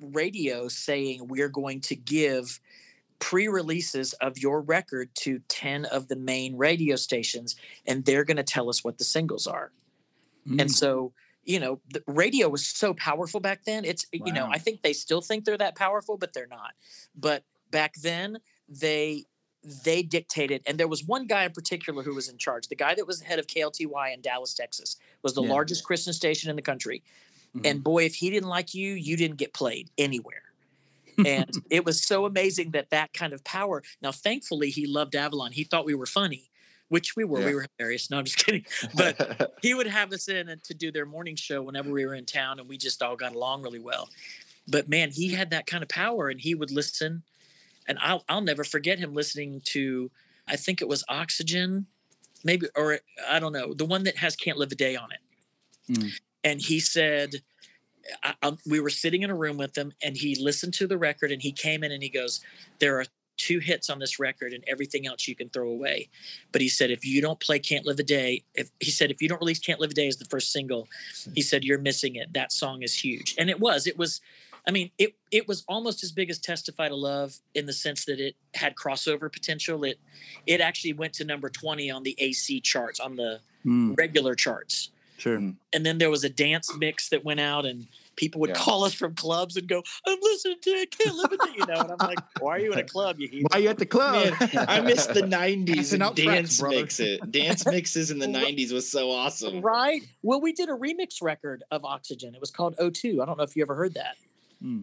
[0.00, 2.60] radio saying we're going to give
[3.22, 7.54] pre-releases of your record to 10 of the main radio stations
[7.86, 9.70] and they're going to tell us what the singles are
[10.46, 10.60] Mm.
[10.62, 11.12] and so
[11.44, 14.92] you know the radio was so powerful back then it's you know i think they
[14.92, 16.72] still think they're that powerful but they're not
[17.14, 19.24] but back then they
[19.84, 22.92] they dictated and there was one guy in particular who was in charge the guy
[22.92, 25.50] that was the head of klty in dallas texas was the Yeah.
[25.50, 27.04] largest christian station in the country
[27.54, 27.66] Mhm.
[27.68, 30.42] and boy if he didn't like you you didn't get played anywhere
[31.24, 35.52] and it was so amazing that that kind of power now thankfully he loved avalon
[35.52, 36.50] he thought we were funny
[36.88, 40.28] which we were we were hilarious no i'm just kidding but he would have us
[40.28, 43.02] in and to do their morning show whenever we were in town and we just
[43.02, 44.08] all got along really well.
[44.68, 47.22] But man he had that kind of power and he would listen
[47.88, 50.10] and i'll, I'll never forget him listening to
[50.46, 51.86] i think it was oxygen
[52.44, 55.92] maybe or i don't know the one that has can't live a day on it.
[55.92, 56.12] Mm.
[56.44, 57.42] and he said
[58.22, 60.98] I, I, we were sitting in a room with him and he listened to the
[60.98, 62.40] record and he came in and he goes
[62.78, 63.06] there are
[63.38, 66.08] two hits on this record and everything else you can throw away.
[66.52, 69.22] But he said if you don't play can't live a day if he said if
[69.22, 70.88] you don't release can't live a day as the first single
[71.34, 72.32] he said you're missing it.
[72.34, 73.34] That song is huge.
[73.38, 74.20] And it was it was
[74.66, 78.04] i mean it it was almost as big as testify to love in the sense
[78.04, 79.82] that it had crossover potential.
[79.84, 79.98] It
[80.46, 84.90] it actually went to number 20 on the ac charts on the Mm, regular charts
[85.22, 85.36] sure.
[85.36, 88.56] and then there was a dance mix that went out and people would Yeah.
[88.56, 91.80] call us from clubs and go i'm listening to it can't live it you know
[91.80, 93.78] and i'm like why are you in a club you heathen?" Why are you at
[93.78, 94.34] the club?
[94.40, 96.26] Man, I miss the '90s and out tracks,
[96.58, 96.76] dance brother.
[96.80, 97.18] mixes.
[97.30, 99.60] Dance mixes in the '90s was so awesome.
[99.62, 103.38] right well we did a remix record of oxygen it was called o2 i don't
[103.38, 104.16] know if you ever heard that
[104.60, 104.80] Hmm.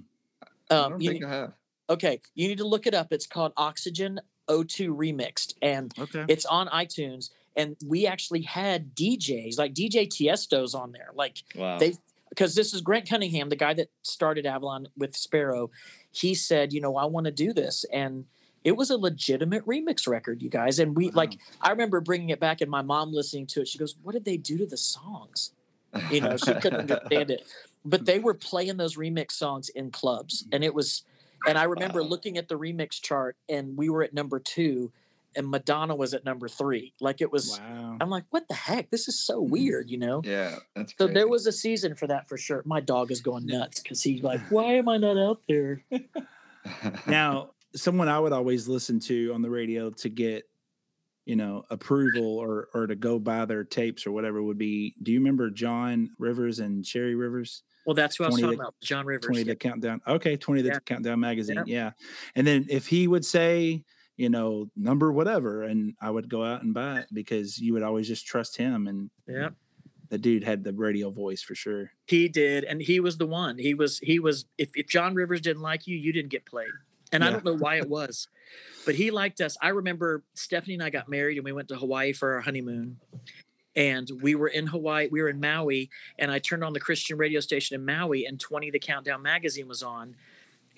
[0.72, 1.54] I um, don't you think need- I have.
[1.90, 6.26] okay you need to look it up it's called oxygen o2 remixed and Okay.
[6.28, 11.78] it's on itunes and we actually had djs like dj tiesto's on there like Wow.
[11.80, 11.94] they
[12.30, 15.72] because this is Grant Cunningham, the guy that started Avalon with Sparrow.
[16.12, 18.26] He said, you know, I want to do this, and
[18.64, 20.80] it was a legitimate remix record, you guys.
[20.80, 23.68] And we like, I remember bringing it back, and my mom listening to it.
[23.68, 25.54] She goes, "What did they do to the songs?"
[26.12, 27.42] You know, she couldn't understand it,
[27.84, 31.04] but they were playing those remix songs in clubs, and it was.
[31.48, 32.10] And I remember Wow.
[32.10, 34.92] looking at the remix chart, and we were at number two,
[35.36, 36.94] and Madonna was at number three.
[37.00, 37.60] Like it was.
[37.60, 37.98] Wow.
[38.02, 38.90] I'm like, what the heck?
[38.90, 39.52] This is so mm-hmm.
[39.52, 40.22] weird, you know.
[40.24, 41.14] Yeah, that's So crazy.
[41.14, 42.62] there was a season for that for sure.
[42.66, 45.84] My dog is going nuts because he's like, "Why am I not out there?"
[47.08, 50.44] now someone i would always listen to on the radio to get
[51.26, 55.12] you know approval or or to go buy their tapes or whatever would be do
[55.12, 58.76] you remember john rivers and sherry rivers Well, that's who I was talking to- about,
[58.84, 59.26] John Rivers.
[59.28, 59.46] 20 yeah.
[59.46, 60.80] the countdown okay 20 the Yeah.
[60.86, 61.64] countdown magazine Yeah.
[61.66, 61.92] yeah
[62.36, 63.84] and then if he would say
[64.20, 67.84] you know number whatever and i would go out and buy it because you would
[67.84, 69.50] always just trust him and Yeah,
[70.10, 73.60] the dude had the radio voice for sure he did, and he was the one.
[73.60, 74.00] He was.
[74.00, 74.46] He was.
[74.58, 76.72] If, if John Rivers didn't like you, you didn't get played,
[77.12, 78.28] and I don't know why it was,
[78.84, 79.56] but he liked us.
[79.62, 82.98] I remember Stephanie and I got married, and we went to Hawaii for our honeymoon.
[83.76, 87.18] And we were in Hawaii, we were in Maui, and I turned on the Christian
[87.20, 90.16] radio station in Maui, and 20 the Countdown magazine was on.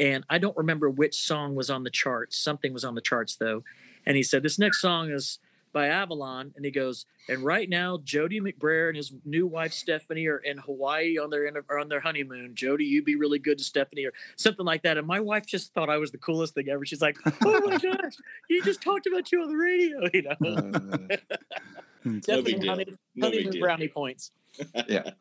[0.02, 2.36] And I don't remember which song was on the charts.
[2.36, 3.64] Something was on the charts though.
[4.06, 5.38] And he said, This next song is
[5.74, 6.52] by Avalon.
[6.56, 10.58] And he goes, And right now, Jody McBrayer and his new wife Stephanie are in
[10.58, 12.56] Hawaii on their are on their honeymoon.
[12.56, 14.98] Jody, you be really good to Stephanie or something like that.
[14.98, 16.84] And my wife just thought I was the coolest thing ever.
[16.84, 18.16] She's like, Oh my gosh,
[18.48, 21.10] he just talked about you on the radio, you know.
[21.12, 21.18] Uh,
[22.04, 22.70] No Definitely big deal.
[22.72, 22.86] honey,
[23.16, 23.62] No honeymoon deal.
[23.62, 24.32] brownie points.
[24.88, 25.12] yeah.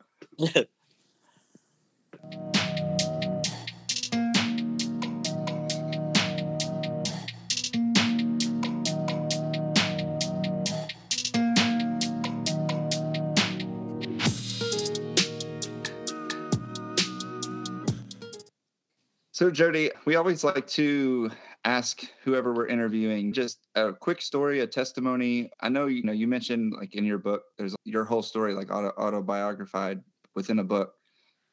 [19.41, 21.31] So, Jody, we always like to
[21.65, 25.49] ask whoever we're interviewing just a quick story, a testimony.
[25.61, 28.71] I know you know you mentioned like in your book, there's your whole story like
[28.71, 30.01] auto, autobiographied
[30.35, 30.93] within a book,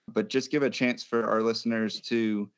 [0.06, 2.50] but just give a chance for our listeners to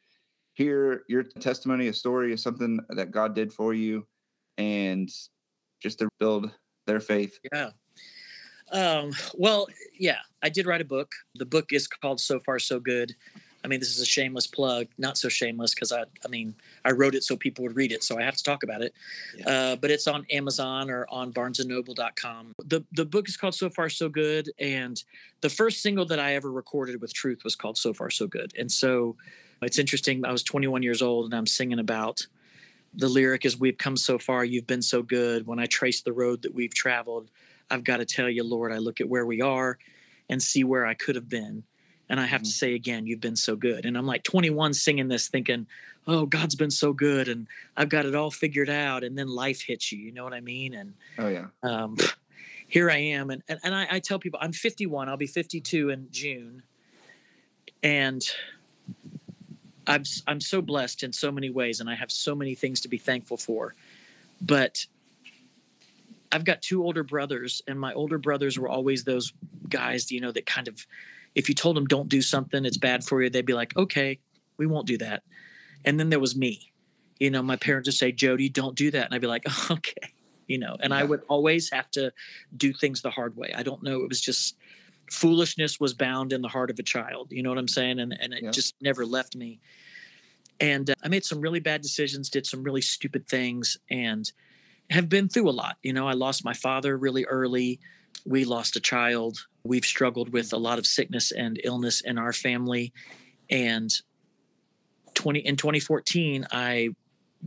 [0.55, 4.09] hear your testimony, a story of something that God did for you,
[4.59, 5.09] and
[5.81, 6.51] just to build
[6.88, 7.38] their faith.
[7.53, 7.71] Yeah.
[8.73, 11.12] Um, well, yeah, I did write a book.
[11.37, 13.14] The book is called So Far So Good.
[13.62, 16.92] I mean, this is a shameless plug, not so shameless because I, I mean, I
[16.92, 18.94] wrote it so people would read it, so I have to talk about it.
[19.37, 19.49] Yeah.
[19.49, 22.55] Uh, but it's on Amazon or on BarnesandNoble.com.
[22.64, 25.03] The the book is called So Far So Good, and
[25.42, 28.53] the first single that I ever recorded with Truth was called So Far So Good.
[28.59, 29.16] And so,
[29.61, 30.25] it's interesting.
[30.25, 32.27] I was 21 years old, and I'm singing about
[32.94, 36.14] the lyric is "We've come so far, you've been so good." When I trace the
[36.14, 37.31] road that we've traveled,
[37.70, 39.79] I've got to tell you, Lord, I look at where we are
[40.31, 41.64] and see where I could have been
[42.11, 42.46] and I have mm-hmm.
[42.46, 43.87] to say again, you've been so good.
[43.87, 45.66] And I'm like 21 singing this, thinking,
[46.09, 47.46] oh, God's been so good and
[47.77, 49.05] I've got it all figured out.
[49.05, 50.75] And then life hits you, you know what I mean?
[50.75, 51.46] And oh, yeah.
[51.62, 51.96] Um,
[52.66, 53.31] here I am.
[53.31, 56.64] And, and, and I, I tell people I'm 51, I'll be 52 in June.
[57.81, 58.23] And
[59.87, 62.88] I'm, I'm so blessed in so many ways and I have so many things to
[62.88, 63.77] be thankful for.
[64.40, 64.85] But
[66.33, 69.33] I've got two older brothers, and my older brothers were always those
[69.68, 70.87] guys, you know, that kind of
[71.35, 74.19] if you told them don't do something, it's bad for you, they'd be like, okay,
[74.57, 75.23] we won't do that.
[75.85, 76.73] And then there was me.
[77.19, 79.07] You know, my parents would say, Jody, don't do that.
[79.07, 80.12] And I'd be like, oh, okay.
[80.47, 80.99] You know, and yeah.
[80.99, 82.12] I would always have to
[82.57, 83.53] do things the hard way.
[83.55, 84.03] I don't know.
[84.03, 84.57] It was just
[85.11, 87.29] foolishness was bound in the heart of a child.
[87.31, 88.01] You know what I'm saying?
[88.01, 88.51] And, and it yeah.
[88.51, 89.61] just never left me.
[90.61, 94.31] And uh, I made some really bad decisions, did some really stupid things, and
[94.90, 95.77] have been through a lot.
[95.83, 97.81] You know, I lost my father really early.
[98.27, 99.47] We lost a child.
[99.64, 102.92] We've struggled with a lot of sickness and illness in our family.
[103.51, 103.92] And
[105.14, 106.90] 20 in 2014, I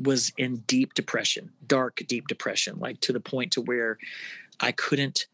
[0.02, 3.98] was in deep depression, dark, deep depression, like to the point to where
[4.60, 5.28] I couldn't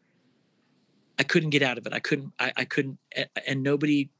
[1.18, 1.92] I couldn't get out of it.
[1.92, 2.98] I couldn't I, I couldn't
[3.46, 4.10] and nobody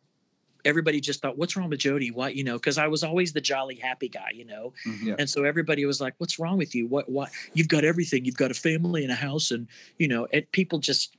[0.65, 2.11] everybody just thought, "What's wrong with Jody?
[2.11, 4.73] Why?" You know, because I was always the jolly, happy guy, you know.
[4.87, 5.09] Mm-hmm.
[5.09, 5.15] Yeah.
[5.19, 6.87] And so everybody was like, "What's wrong with you?
[6.87, 7.09] What?
[7.09, 7.31] What?
[7.55, 8.25] You've got everything.
[8.25, 9.69] You've got a family and a house, and
[9.99, 11.17] you know." And people just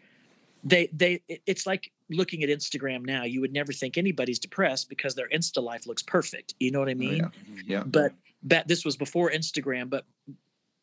[0.63, 3.23] they they it's like looking at Instagram now.
[3.23, 6.55] You would never think anybody's depressed because their Insta life looks perfect.
[6.59, 7.25] You know what I mean?
[7.25, 7.31] Oh,
[7.65, 7.77] yeah.
[7.77, 7.83] yeah.
[7.85, 10.05] But but this was before Instagram, but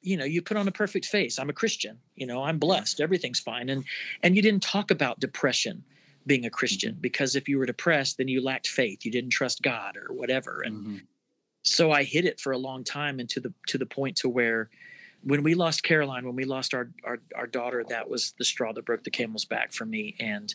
[0.00, 3.00] you know you put on a perfect face i'm a christian you know i'm blessed
[3.00, 3.84] everything's fine and
[4.22, 5.82] and you didn't talk about depression
[6.28, 7.00] being a Christian mm-hmm.
[7.00, 10.62] because if you were depressed, then you lacked faith, you didn't trust God or whatever.
[10.64, 10.96] And mm-hmm.
[11.62, 14.28] so I hid it for a long time and to the to the point to
[14.28, 14.70] where
[15.22, 18.72] when we lost Caroline, when we lost our, our our daughter, that was the straw
[18.72, 20.14] that broke the camel's back for me.
[20.20, 20.54] And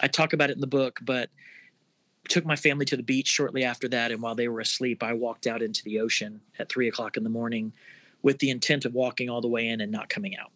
[0.00, 1.30] I talk about it in the book, but
[2.28, 4.10] took my family to the beach shortly after that.
[4.10, 7.22] And while they were asleep, I walked out into the ocean at three o'clock in
[7.22, 7.72] the morning
[8.22, 10.50] with the intent of walking all the way in and not coming out.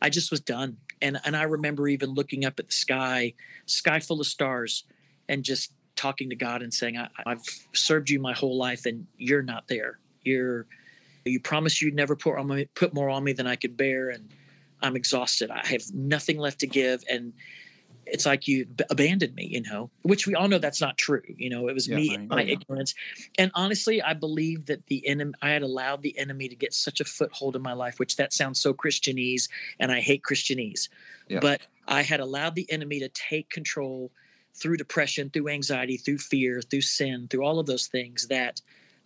[0.00, 3.34] I just was done and and I remember even looking up at the sky,
[3.66, 4.84] sky full of stars,
[5.28, 9.06] and just talking to God and saying, I, have served you my whole life, and
[9.16, 9.98] you're not there.
[10.22, 10.66] You're
[11.24, 14.10] you promised you'd never put on me, put more on me than I could bear,
[14.10, 14.28] and
[14.82, 15.50] I'm exhausted.
[15.50, 17.32] I have nothing left to give, and
[18.06, 21.22] it's like you b- abandoned me, you know, which we all know that's not true.
[21.26, 22.94] You know, it was yeah, me and my oh, ignorance.
[23.38, 27.00] And honestly, I believe that the enemy, I had allowed the enemy to get such
[27.00, 30.88] a foothold in my life, which that sounds so Christianese, and I hate Christianese.
[31.28, 31.40] Yeah.
[31.40, 34.10] But I had allowed the enemy to take control
[34.54, 38.60] through depression, through anxiety, through fear, through sin, through all of those things that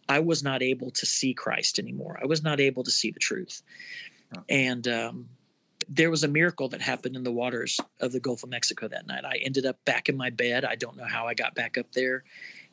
[0.09, 2.19] I was not able to see Christ anymore.
[2.23, 3.63] I was not able to see the truth.
[4.49, 5.29] And um,
[5.89, 9.07] there was a miracle that happened in the waters of the Gulf of Mexico that
[9.07, 9.25] night.
[9.25, 10.65] I ended up back in my bed.
[10.65, 12.25] I don't know how I got back up there.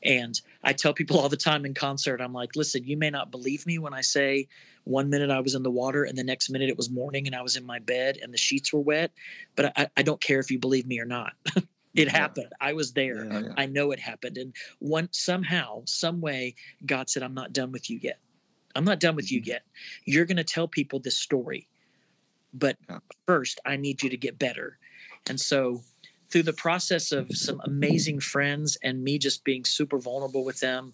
[0.04, 3.32] And I tell people all the time in concert, I'm like, listen, you may not
[3.32, 4.48] believe me when I say
[4.84, 7.36] one minute I was in the water and the next minute it was morning and
[7.36, 9.12] I was in my bed and the sheets were wet.
[9.56, 11.34] But I, I don't care if you believe me or not.
[11.95, 12.17] it yeah.
[12.17, 12.51] happened.
[12.62, 13.25] I was there.
[13.25, 13.53] Yeah, yeah.
[13.58, 14.38] I know it happened.
[14.38, 16.55] And one somehow, some way,
[16.86, 18.19] God said, I'm not done with you yet.
[18.75, 19.49] I'm not done with you mm-hmm.
[19.49, 19.63] yet.
[20.05, 21.67] You're going to tell people this story
[22.55, 22.77] but
[23.28, 24.80] first I need you to get better.
[25.28, 25.84] And so
[26.30, 30.93] through the process of some amazing friends and me just being super vulnerable with them,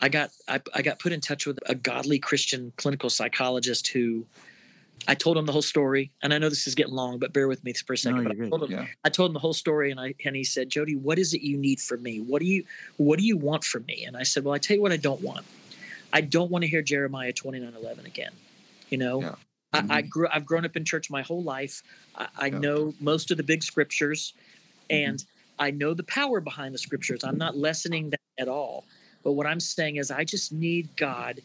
[0.00, 4.26] I got I, I got put in touch with a godly Christian clinical psychologist who
[5.06, 7.46] I told him the whole story, and I know this is getting long, but bear
[7.46, 8.24] with me for a second.
[8.24, 8.86] No, I, told him, yeah.
[9.04, 11.42] I told him the whole story, and I and he said, "Jody, what is it
[11.42, 12.20] you need from me?
[12.20, 12.64] What do you
[12.96, 14.96] what do you want from me?" And I said, "Well, I tell you what, I
[14.96, 15.44] don't want.
[16.12, 18.32] I don't want to hear Jeremiah twenty nine eleven again.
[18.88, 19.34] You know, yeah.
[19.74, 19.92] Mm-hmm.
[19.92, 20.28] I, I, grew.
[20.32, 21.82] I've grown up in church my whole life.
[22.14, 22.58] I, I yeah.
[22.58, 24.32] know most of the big scriptures,
[24.90, 25.04] mm-hmm.
[25.04, 25.62] and mm-hmm.
[25.62, 27.24] I know the power behind the scriptures.
[27.24, 28.84] I'm not lessening that at all,
[29.22, 31.40] But what I'm saying is, I just need God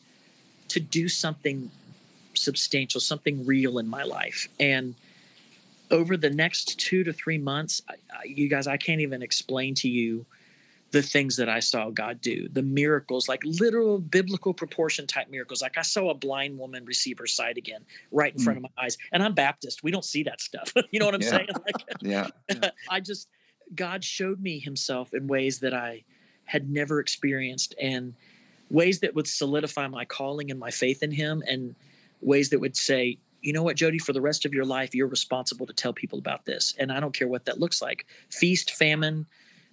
[0.70, 1.70] to do something
[2.34, 4.48] substantial, something real in my life.
[4.60, 4.96] And
[5.92, 9.76] over the next two to three months, I, I, you guys, I can't even explain
[9.76, 10.26] to you
[10.92, 15.62] the things that I saw God do, the miracles, like literal biblical proportion type miracles.
[15.62, 18.44] Like I saw a blind woman receive her sight again right in mm.
[18.44, 18.98] front of my eyes.
[19.12, 19.84] And I'm Baptist.
[19.84, 20.74] We don't see that stuff.
[20.92, 21.30] you know what I'm yeah.
[21.30, 21.48] saying?
[21.66, 22.28] Like, yeah.
[22.90, 23.28] I just,
[23.76, 26.04] God showed me himself in ways that I
[26.46, 28.16] had never experienced and
[28.70, 31.76] ways that would solidify my calling and my faith in him and
[32.22, 35.08] ways that would say, you know what, Jody, for the rest of your life, you're
[35.08, 36.74] responsible to tell people about this.
[36.78, 39.26] And I don't care what that looks like feast, famine,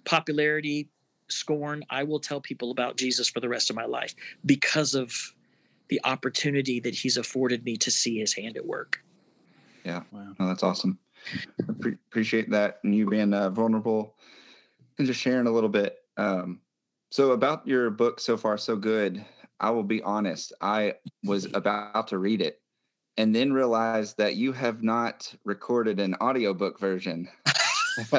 [0.05, 0.89] popularity,
[1.27, 1.83] scorn.
[1.89, 5.13] I will tell people about Jesus for the rest of my life because of
[5.89, 9.03] the opportunity that he's afforded me to see his hand at work.
[9.83, 10.03] Yeah.
[10.11, 10.35] Wow.
[10.39, 10.99] Oh, that's awesome.
[11.79, 12.79] Pre- appreciate that.
[12.83, 14.15] And you being uh, vulnerable
[14.97, 15.97] and just sharing a little bit.
[16.17, 16.59] Um,
[17.09, 19.23] so, about your book, So Far, So Good,
[19.59, 22.61] I will be honest, I was about to read it
[23.17, 27.29] and then realized that you have not recorded an audiobook version.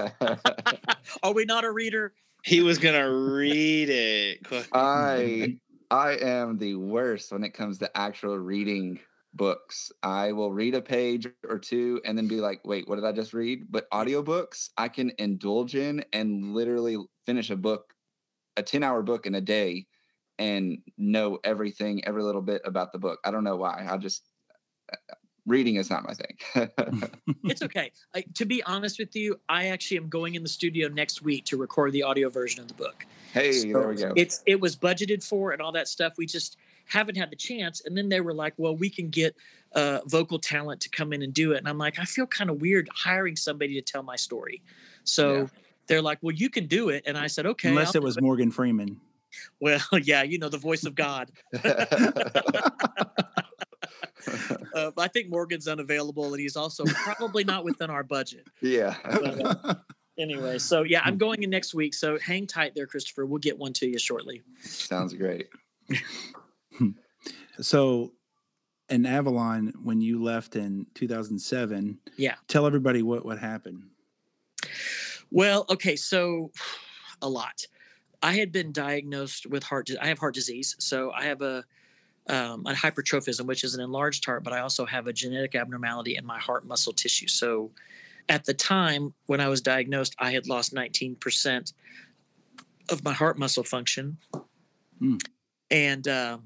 [1.22, 2.14] Are we not a reader?
[2.45, 4.47] He was gonna read it.
[4.72, 5.59] I
[5.91, 9.01] I am the worst when it comes to actual reading
[9.34, 9.91] books.
[10.03, 13.12] I will read a page or two and then be like, wait, what did I
[13.12, 13.70] just read?
[13.70, 17.95] But audiobooks, I can indulge in and literally finish a book,
[18.57, 19.88] a 10 hour book in a day
[20.39, 23.18] and know everything, every little bit about the book.
[23.24, 23.86] I don't know why.
[23.89, 24.22] I just
[25.49, 26.70] reading is not my thing.
[27.45, 27.91] it's okay.
[28.14, 31.45] I, to be honest with you, I actually am going in the studio next week
[31.47, 33.07] to record the audio version of the book.
[33.32, 34.12] Hey, so there we go.
[34.16, 36.14] It's it was budgeted for and all that stuff.
[36.18, 37.82] We just haven't had the chance.
[37.84, 39.34] And then they were like, "Well, we can get
[39.72, 42.51] uh, vocal talent to come in and do it." And I'm like, I feel kind
[42.51, 44.62] of weird hiring somebody to tell my story.
[45.05, 45.47] So yeah.
[45.86, 48.16] they're like, "Well, you can do it." And I said, "Okay." Unless I'll it was
[48.16, 48.22] it.
[48.22, 49.01] Morgan Freeman.
[49.61, 51.31] Well, yeah, you know the voice of God.
[51.64, 51.85] uh,
[54.97, 58.47] I think Morgan's unavailable, and he's also probably not within our budget.
[58.61, 58.97] Yeah.
[59.05, 59.74] But, uh,
[60.18, 61.95] anyway, so yeah, I'm going in next week.
[61.95, 63.26] So hang tight there, Christopher.
[63.26, 64.43] We'll get one to you shortly.
[64.61, 65.49] Sounds great.
[67.61, 68.12] so,
[68.89, 73.85] in Avalon, when you left in 2007, yeah, tell everybody what what happened.
[75.31, 76.51] Well, okay, so
[77.22, 77.66] a lot.
[78.23, 79.91] I had been diagnosed with heart.
[80.01, 81.64] I have heart disease, so I have a
[82.29, 86.16] um, a hypertrophism, which is an enlarged heart, but I also have a genetic abnormality
[86.16, 87.27] in my heart muscle tissue.
[87.27, 87.71] So
[88.29, 91.73] at the time when I was diagnosed, I had lost 19%
[92.91, 94.19] of my heart muscle function.
[95.01, 95.21] Mm.
[95.71, 96.39] And uh,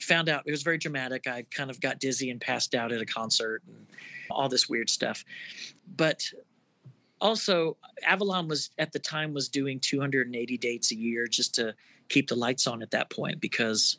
[0.00, 1.26] found out it was very dramatic.
[1.26, 3.86] I kind of got dizzy and passed out at a concert and
[4.30, 5.24] all this weird stuff.
[5.96, 6.22] But
[7.20, 11.74] also, Avalon was at the time was doing 280 dates a year just to
[12.08, 13.98] keep the lights on at that point because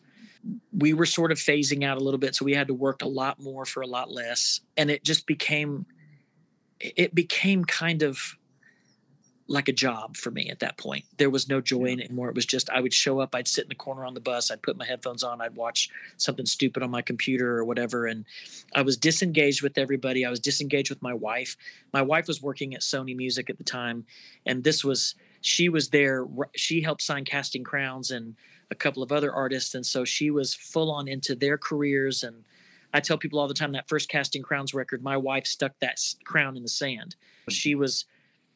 [0.72, 3.08] we were sort of phasing out a little bit so we had to work a
[3.08, 4.62] lot more for a lot less.
[4.78, 5.86] And it just became
[6.80, 8.20] it became kind of
[9.48, 11.06] like a job for me at that point.
[11.18, 12.30] There was no joy in it anymore.
[12.30, 14.52] It was just i would show up i'd sit in the corner on the bus
[14.52, 18.26] i'd put my headphones on i'd watch something stupid on my computer or whatever and
[18.76, 20.26] i was disengaged with everybody.
[20.26, 21.56] I was disengaged with my wife.
[21.94, 24.06] My wife was working at sony music at the time
[24.46, 26.26] and this was she was there
[26.56, 28.36] she helped sign casting crowns and
[28.70, 32.44] a couple of other artists and so she was full on into their careers and
[32.94, 36.00] i tell people all the time that first casting crowns record my wife stuck that
[36.24, 37.16] crown in the sand.
[37.50, 38.06] She was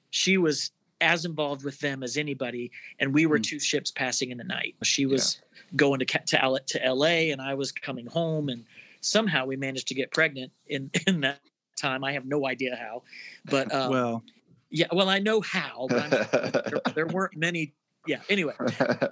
[0.10, 0.72] she was
[1.02, 3.44] as involved with them as anybody and we were mm.
[3.44, 5.78] two ships passing in the night she was yeah.
[5.78, 8.64] going to to, to la and i was coming home and
[9.02, 11.40] somehow we managed to get pregnant in in that
[11.76, 13.02] time i have no idea how
[13.46, 14.24] but um, well
[14.70, 17.74] yeah well i know how but there, there weren't many
[18.08, 18.54] yeah anyway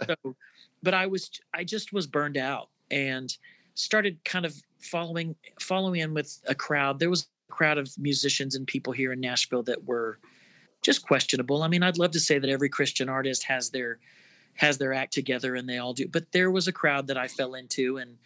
[0.08, 0.36] so
[0.82, 3.36] but I was I just was burned out and
[3.76, 7.00] started kind of following following in with a crowd.
[7.00, 10.20] There was a crowd of musicians and people here in Nashville that were
[10.82, 11.64] just questionable.
[11.64, 14.00] I mean, I'd love to say that every Christian artist has their
[14.56, 17.28] has their act together and they all do, but there was a crowd that I
[17.28, 18.18] fell into and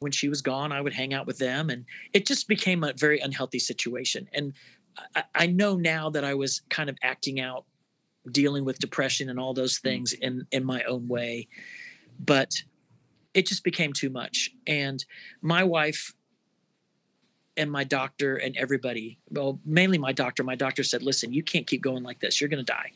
[0.00, 2.92] when she was gone, I would hang out with them and it just became a
[2.92, 4.28] very unhealthy situation.
[4.32, 4.54] And
[5.14, 7.64] I, I know now that I was kind of acting out
[8.30, 9.82] dealing with depression and all those mm.
[9.82, 11.48] things in in my own way
[12.18, 12.62] but
[13.34, 14.50] it just became too much.
[14.66, 15.04] And
[15.42, 16.14] my wife
[17.58, 21.66] and my doctor and everybody, well, mainly my doctor, my doctor said, listen, you can't
[21.66, 22.40] keep going like this.
[22.40, 22.92] You're going to die.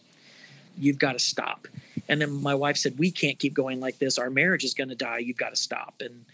[0.79, 1.69] You've got to stop.
[2.09, 4.19] And then my wife said, we can't keep going like this.
[4.19, 5.19] Our marriage is going to die.
[5.19, 5.97] You've got to stop.
[6.01, 6.25] And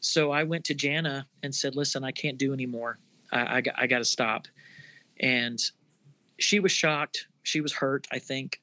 [0.00, 2.98] so I went to Janna and said, listen, I can't do anymore.
[3.32, 4.48] I, I, I got to stop.
[5.20, 5.58] And
[6.38, 7.26] she was shocked.
[7.42, 8.60] She was hurt, I think.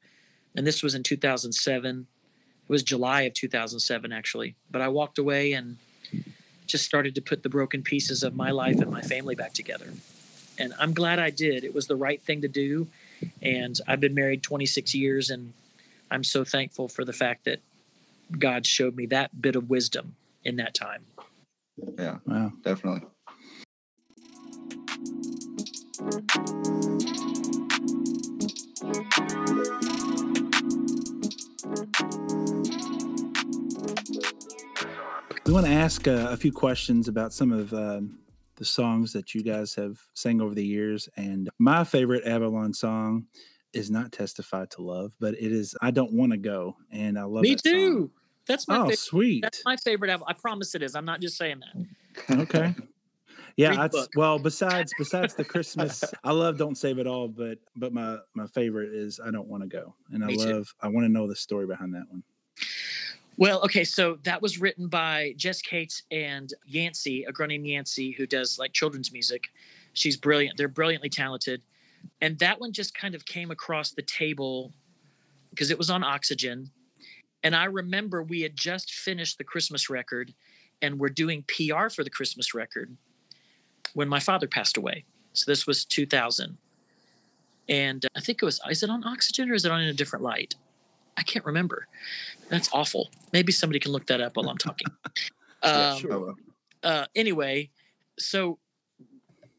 [0.56, 2.08] And this was in 2007
[2.64, 4.56] it was July of 2007 actually.
[4.72, 5.78] But I walked away and
[6.74, 9.94] just started to put the broken pieces of my life and my family back together.
[10.58, 11.64] And I'm glad I did.
[11.64, 12.88] It was the right thing to do.
[13.44, 15.54] And I've been married 26 years and
[16.10, 17.60] I'm so thankful for the fact that
[18.40, 21.04] God showed me that bit of wisdom in that time.
[22.00, 22.54] Yeah, Wow.
[22.64, 23.04] definitely.
[35.46, 38.20] We want to ask uh, a few questions about some of um,
[38.56, 41.10] the songs that you guys have sang over the years.
[41.18, 43.28] And my favorite Avalon song
[43.74, 47.24] is not "Testify to Love," but it is "I Don't Want to Go," and I
[47.24, 47.74] love Me that song.
[47.74, 48.12] too.
[48.48, 49.00] That's my Oh, favorite.
[49.00, 49.42] sweet.
[49.42, 50.26] That's my favorite album.
[50.30, 50.96] I promise it is.
[50.96, 52.40] I'm not just saying that.
[52.40, 52.74] okay.
[53.58, 54.40] Yeah, that's well.
[54.40, 58.94] Besides, besides the Christmas, I love "Don't Save It All," but but my my favorite
[58.94, 60.54] is "I Don't Want to Go," and I Me too.
[60.54, 60.74] love.
[60.82, 62.24] I want to know the story behind that one.
[63.38, 68.12] Well, okay, so that was written by Jess Cates and Yancy, a girl named Yancy
[68.12, 69.50] who does like children's music.
[69.94, 70.58] She's brilliant.
[70.58, 71.62] They're brilliantly talented.
[72.22, 74.72] And that one just kind of came across the table
[75.50, 76.70] because it was on Oxygen.
[77.44, 80.34] And I remember we had just finished the Christmas record
[80.82, 82.96] and we're doing PR for the Christmas record
[83.94, 85.06] when my father passed away.
[85.34, 86.58] So this was 2000.
[87.70, 89.88] And uh, I think it was, is it on Oxygen or is it on in
[89.88, 90.56] a different light?
[91.18, 91.88] I can't remember.
[92.50, 93.10] That's awful.
[93.32, 94.88] Maybe somebody can look that up while I'm talking.
[95.66, 96.36] Yeah, um, sure.
[96.84, 97.70] Uh, anyway,
[98.20, 98.60] so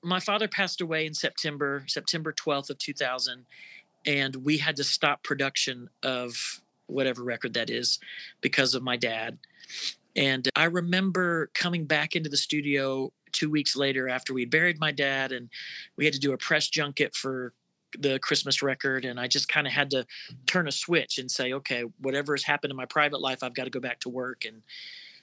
[0.02, 3.46] my father passed away in September, September 12th of 2000,
[4.04, 7.98] and we had to stop production of whatever record that is
[8.42, 9.38] because of my dad.
[10.14, 14.92] And I remember coming back into the studio two weeks later after we buried my
[14.92, 15.48] dad, and
[15.96, 17.52] we had to do a press junket for
[17.98, 19.04] the Christmas record.
[19.04, 20.06] And I just kind of had to
[20.46, 23.64] turn a switch and say, okay, whatever has happened in my private life, I've got
[23.64, 24.44] to go back to work.
[24.44, 24.62] And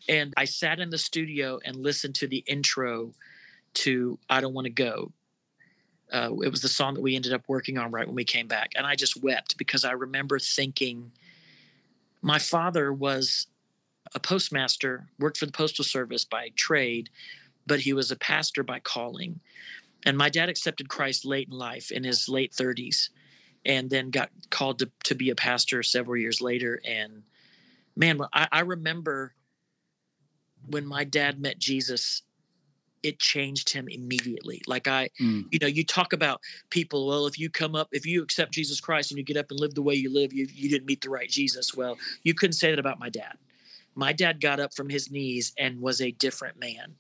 [0.09, 3.13] and I sat in the studio and listened to the intro
[3.76, 5.11] to I Don't Want to Go.
[6.11, 8.47] Uh, it was the song that we ended up working on right when we came
[8.47, 8.72] back.
[8.76, 11.11] And I just wept because I remember thinking
[12.22, 13.47] my father was
[14.13, 17.09] a postmaster, worked for the Postal Service by trade,
[17.65, 19.39] but he was a pastor by calling.
[20.06, 23.10] And my dad accepted Christ late in life, in his late 30s,
[23.66, 26.82] and then got called to, to be a pastor several years later.
[26.86, 27.24] And
[27.95, 29.34] man, I, I remember
[30.68, 32.24] when my dad met Jesus,
[33.04, 34.62] it changed him immediately.
[34.68, 35.45] Like I, Mm.
[35.52, 37.08] you know, you talk about people.
[37.08, 39.60] Well, if you come up, if you accept Jesus Christ and you get up and
[39.60, 41.74] live the way you live, you you didn't meet the right Jesus.
[41.76, 43.38] Well, you couldn't say that about my dad.
[43.95, 46.95] My dad got up from his knees and was a different man,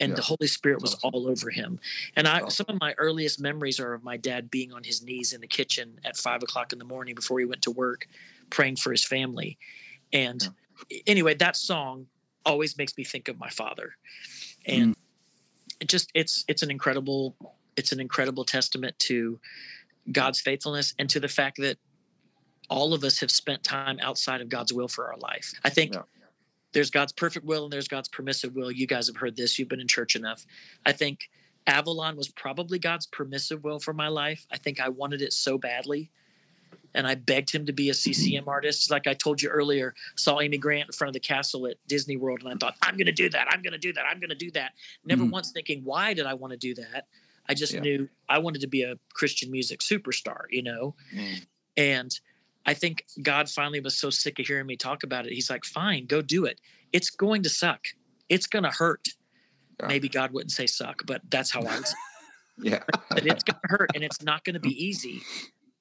[0.00, 1.10] and the Holy Spirit was Awesome.
[1.12, 1.80] all over him.
[2.16, 2.66] And I, Awesome.
[2.66, 5.46] some of my earliest memories are of my dad being on his knees in the
[5.46, 8.06] kitchen at five o'clock in the morning before he went to work,
[8.50, 9.58] praying for his family.
[10.12, 10.48] And
[11.06, 12.06] anyway, that song
[12.46, 13.96] always makes me think of my father,
[14.66, 14.98] and mm.
[15.80, 17.36] it just it's it's an incredible
[17.76, 19.38] it's an incredible testament to
[20.10, 21.76] God's faithfulness and to the fact that
[22.70, 25.52] all of us have spent time outside of God's will for our life.
[25.64, 26.02] I think Yeah.
[26.72, 28.70] There's God's perfect will and there's God's permissive will.
[28.70, 29.58] You guys have heard this.
[29.58, 30.44] You've been in church enough.
[30.84, 31.30] I think
[31.66, 34.46] Avalon was probably God's permissive will for my life.
[34.50, 36.10] I think I wanted it so badly.
[36.94, 38.90] And I begged him to be a CCM artist.
[38.90, 42.16] Like I told you earlier, saw Amy Grant in front of the castle at Disney
[42.16, 43.46] World, and I thought, I'm going to do that.
[43.50, 44.04] I'm going to do that.
[44.06, 44.72] I'm going to do that.
[45.04, 45.30] Never Mhm.
[45.30, 47.06] once thinking, why did I want to do that?
[47.46, 47.80] I just Yeah.
[47.80, 50.96] knew I wanted to be a Christian music superstar, you know?
[51.14, 51.46] Mm.
[51.76, 52.20] And
[52.68, 55.32] I think God finally was so sick of hearing me talk about it.
[55.32, 56.60] He's like, fine, go do it.
[56.92, 57.86] It's going to suck.
[58.28, 59.08] It's going to hurt.
[59.80, 59.86] Yeah.
[59.88, 61.86] Maybe God wouldn't say suck, but that's how I would
[62.62, 62.82] Yeah.
[63.16, 63.26] it.
[63.26, 65.22] It's going to hurt and it's not going to be easy.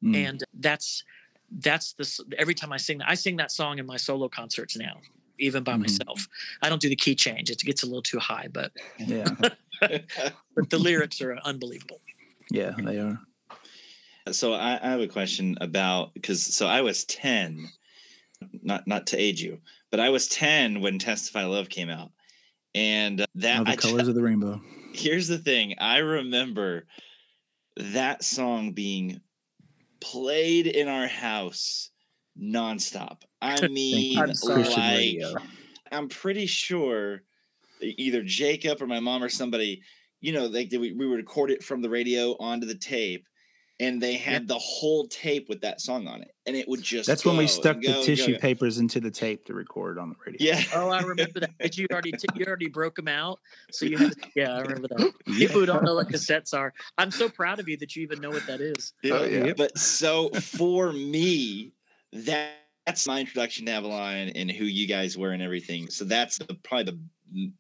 [0.04, 0.16] Mm.
[0.16, 1.04] And that's,
[1.52, 4.78] that's the, s- every time I sing, I sing that song in my solo concerts
[4.78, 5.02] now,
[5.40, 5.80] even by Mhm.
[5.82, 6.28] myself.
[6.62, 7.50] I don't do the key change.
[7.50, 9.26] It gets a little too high, but, yeah,
[9.82, 12.00] but the lyrics are unbelievable.
[12.52, 13.20] yeah, they are.
[14.32, 17.68] So I, I have a question about because so I was 10,
[18.64, 19.60] not not to age you,
[19.92, 22.12] but I was 10 when Testify Love came out.
[22.76, 24.62] And uh, that All the I ju- colors of the rainbow.
[24.94, 25.76] here's the thing.
[25.80, 26.86] I remember
[27.78, 29.22] that song being
[30.00, 31.90] played in our house
[32.40, 33.22] nonstop.
[33.42, 35.18] I mean, I'm like.
[35.92, 37.24] I'm pretty sure
[37.82, 39.82] either Jacob or my mom or somebody,
[40.20, 43.26] you know, like we, we would record it from the radio onto the tape,
[43.80, 47.08] and they had the whole tape with that song on it, and it would just.
[47.08, 48.40] That's when we stuck and the go tissue go.
[48.40, 50.38] papers into the tape to record on the radio.
[50.40, 50.64] Yeah.
[50.74, 51.58] Oh, I remember that.
[51.60, 53.40] Did you already t- you already broke them out?
[53.72, 55.14] So you had to, yeah, I remember that.
[55.26, 58.20] People who don't know what cassettes are, I'm so proud of you that you even
[58.20, 58.94] know what that is.
[59.06, 59.54] Oh, yeah.
[59.56, 61.74] But so for me,
[62.14, 62.54] that
[62.88, 65.90] that's my introduction to Avalon and who you guys were and everything.
[65.90, 67.00] So that's the, probably the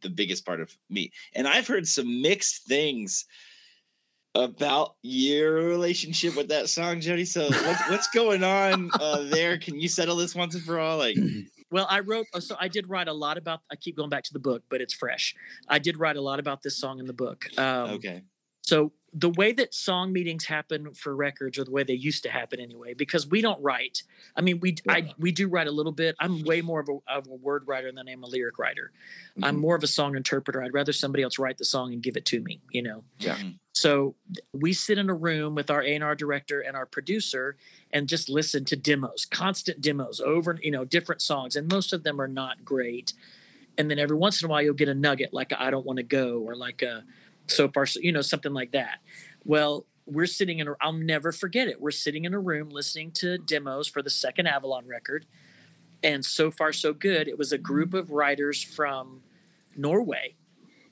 [0.02, 1.12] the biggest part of me.
[1.34, 3.26] And I've heard some mixed things
[4.44, 7.26] about your relationship with that song, Jody.
[7.26, 9.58] So what's, what's going on uh, there?
[9.58, 10.98] Can you settle this once and for all?
[10.98, 11.18] Like,
[11.70, 14.24] Well, I wrote, uh, so I did write a lot about, I keep going back
[14.24, 15.36] to the book, but it's fresh.
[15.68, 17.46] I did write a lot about this song in the book.
[17.58, 18.22] Um, okay,
[18.68, 22.30] So the way that song meetings happen for records, or the way they used to
[22.30, 24.04] happen anyway, because we don't write.
[24.36, 26.18] I mean, we I we do write a little bit.
[26.20, 28.92] I'm way more of a, of a word writer than I'm a lyric writer.
[29.42, 29.60] I'm Mhm.
[29.60, 30.62] more of a song interpreter.
[30.62, 32.60] I'd rather somebody else write the song and give it to me.
[32.72, 33.04] You know.
[33.20, 33.38] Yeah.
[33.38, 33.58] Mhm.
[33.72, 34.16] So
[34.52, 37.56] we sit in a room with our A&R director and our producer
[37.94, 41.56] and just listen to demos, constant demos over, you know, different songs.
[41.56, 43.14] And most of them are not great.
[43.78, 45.86] And then every once in a while you'll get a nugget like a I don't
[45.86, 47.06] want to go or like a
[47.48, 49.00] so far, so, you know, something like that.
[49.44, 51.82] Well, we're sitting in a, I'll never forget it.
[51.82, 55.26] We're sitting in a room listening to demos for the second Avalon record.
[56.04, 57.28] And so far, so good.
[57.28, 59.22] It was a group of writers from
[59.76, 60.36] Norway,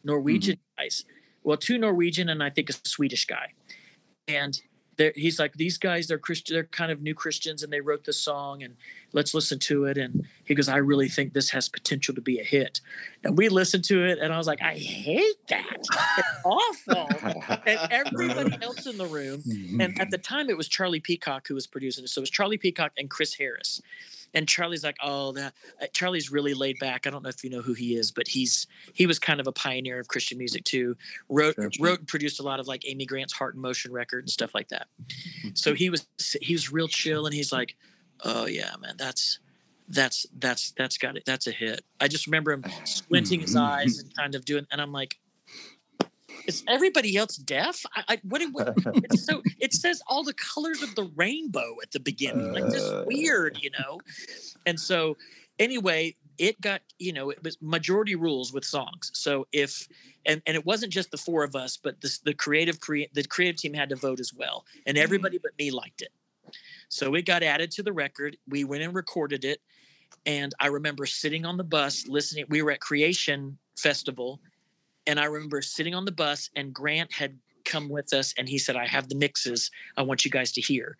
[0.03, 0.83] Norwegian mm-hmm.
[0.83, 1.05] guys.
[1.43, 3.53] Well, two Norwegian and I think a Swedish guy.
[4.27, 4.59] And
[5.15, 8.19] he's like, these guys, they're Christian, they're kind of new Christians, and they wrote this
[8.19, 8.75] song, and
[9.13, 9.97] let's listen to it.
[9.97, 12.81] And he goes, I really think this has potential to be a hit.
[13.23, 15.77] And we listened to it, and I was like, I hate that.
[16.17, 17.09] It's awful.
[17.65, 19.43] and everybody else in the room,
[19.79, 22.09] and at the time it was Charlie Peacock who was producing it.
[22.09, 23.81] So it was Charlie Peacock and Chris Harris.
[24.35, 27.07] And Charlie's like, oh, that uh, Charlie's really laid back.
[27.07, 29.47] I don't know if you know who he is, but he's he was kind of
[29.47, 30.95] a pioneer of Christian music too.
[31.29, 31.69] Wrote Sure.
[31.79, 34.53] wrote and produced a lot of like Amy Grant's Heart and Motion record and stuff
[34.53, 34.87] like that.
[35.53, 36.07] So he was
[36.41, 37.75] he was real chill, and he's like,
[38.23, 39.39] oh yeah, man, that's
[39.87, 41.23] that's that's that's got it.
[41.25, 41.83] That's a hit.
[42.01, 45.17] I just remember him squinting his eyes and kind of doing, and I'm like,
[46.47, 47.83] is everybody else deaf?
[47.95, 48.73] I, I what, it- what
[49.03, 52.91] it's so it says all the colors of the rainbow at the beginning, like just
[52.93, 53.03] Uh.
[53.05, 53.99] weird, you know.
[54.65, 55.17] And so
[55.59, 59.11] anyway, it got you know it was majority rules with songs.
[59.13, 59.87] So if
[60.25, 63.23] and and it wasn't just the four of us, but this, the creative crea- the
[63.23, 66.09] creative team had to vote as well, and everybody but me liked it.
[66.89, 68.37] So it got added to the record.
[68.47, 69.61] We went and recorded it,
[70.25, 72.45] and I remember sitting on the bus listening.
[72.49, 74.39] We were at Creation Festival,
[75.07, 78.57] and I remember sitting on the bus, and Grant had come with us, and he
[78.57, 79.71] said, "I have the mixes.
[79.97, 80.97] I want you guys to hear."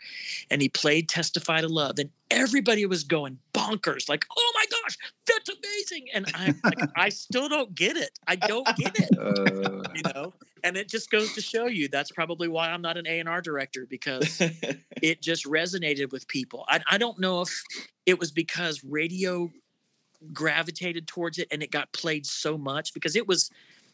[0.49, 4.97] And he played "Testify to Love," and everybody was going bonkers, like, "Oh my gosh,
[5.27, 8.17] that's amazing!" And I'm like, "I still don't get it.
[8.27, 12.11] I don't get it." Uh, You know, and it just goes to show you that's
[12.11, 14.41] probably why I'm not an A and R director because
[15.01, 16.65] it just resonated with people.
[16.67, 17.63] I, I don't know if
[18.05, 19.51] it was because radio
[20.33, 23.49] gravitated towards it and it got played so much because it was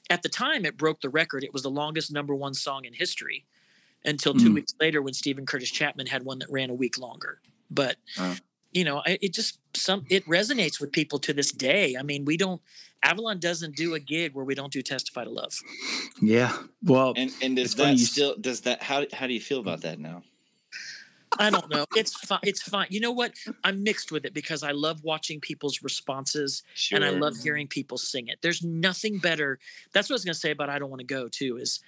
[0.09, 1.43] at the time it broke the record.
[1.43, 3.45] It was the longest number one song in history
[4.03, 4.55] until two Mm.
[4.55, 7.39] weeks later when Steven Curtis Chapman had one that ran a week longer.
[7.69, 8.35] But Wow.
[8.73, 11.95] you know, I- it just some it resonates with people to this day.
[11.97, 12.61] I mean, we don't
[13.03, 15.59] Avalon doesn't do a gig where we don't do Testify to Love.
[16.21, 16.55] Yeah.
[16.83, 19.59] Well, and and does It's funny that still does that how how do you feel
[19.59, 20.23] about that now?
[21.39, 21.86] I don't know.
[21.95, 22.39] It's fine.
[22.43, 22.88] It's fine.
[22.89, 23.34] You know what?
[23.63, 26.63] I'm mixed with it because I love watching people's responses
[26.95, 28.39] and I love hearing people sing it.
[28.41, 29.57] There's nothing better.
[29.93, 31.57] That's what I was going to say about I don't want to go too.
[31.57, 31.79] Is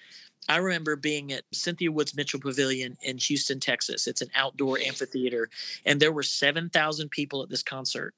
[0.49, 4.07] I remember being at Cynthia Woods Mitchell Pavilion in Houston, Texas.
[4.07, 5.49] It's an outdoor amphitheater,
[5.85, 8.13] and there were seven thousand people at this concert.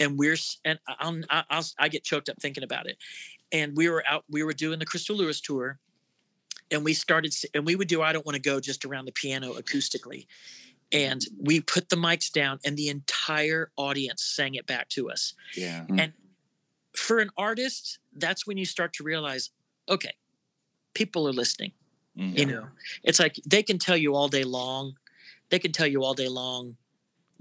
[0.00, 2.96] And we're and I- I'm, I, I'll, I get choked up thinking about it.
[3.52, 4.24] And we were out.
[4.30, 5.78] We were doing the Crystal Lewis tour,
[6.72, 9.12] and we started and we would do I don't want to go just around the
[9.12, 10.26] piano acoustically.
[10.90, 15.34] And we put the mics down, and the entire audience sang it back to us
[15.54, 15.86] Yeah.
[15.88, 16.12] And
[16.94, 19.50] for an artist, that's when you start to realize,
[19.88, 20.12] okay,
[20.92, 21.72] people are listening.
[22.18, 22.38] Mhm.
[22.38, 22.68] You know,
[23.02, 24.98] it's like they can tell you all day long,
[25.48, 26.76] they can tell you all day long,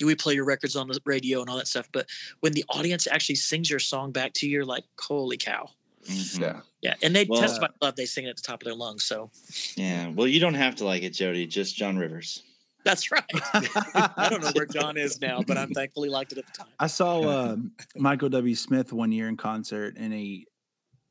[0.05, 1.89] we play your records on the radio and all that stuff.
[1.91, 2.07] But
[2.39, 5.71] when the audience actually sings your song back to you, you're like, holy cow.
[6.07, 6.39] Mhm.
[6.41, 6.61] yeah.
[6.81, 6.95] Yeah.
[7.03, 9.03] And they Well, testify to love, they sing it at the top of their lungs.
[9.03, 9.31] So
[9.75, 10.09] Yeah.
[10.09, 11.45] Well, you don't have to like it, Jody.
[11.47, 12.43] Just John Rivers.
[12.83, 13.23] that's right.
[13.53, 16.67] I don't know where John is now, but I'm thankfully liked it at the time.
[16.79, 17.55] I saw uh,
[17.95, 18.55] Michael W.
[18.55, 20.47] Smith one year in concert, and he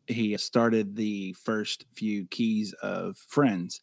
[0.08, 3.80] he started the first few keys of Friends,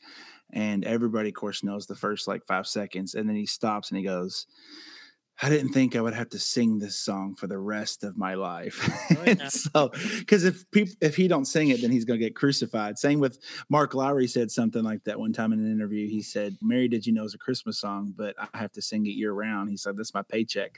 [0.51, 3.97] and everybody, of course, knows the first like five seconds, and then he stops and
[3.97, 4.45] he goes.
[5.41, 8.33] I didn't think I would have to sing this song for the rest of my
[8.33, 8.77] life.
[9.27, 9.47] Yeah.
[9.49, 12.97] so, because if people if he don't sing it, then he's gonna get crucified.
[12.97, 16.07] Same with Mark Lowry said something like that one time in an interview.
[16.07, 19.05] He said, "Mary, did you know is a Christmas song, but I have to sing
[19.05, 20.75] it year round." He said, "That's my paycheck."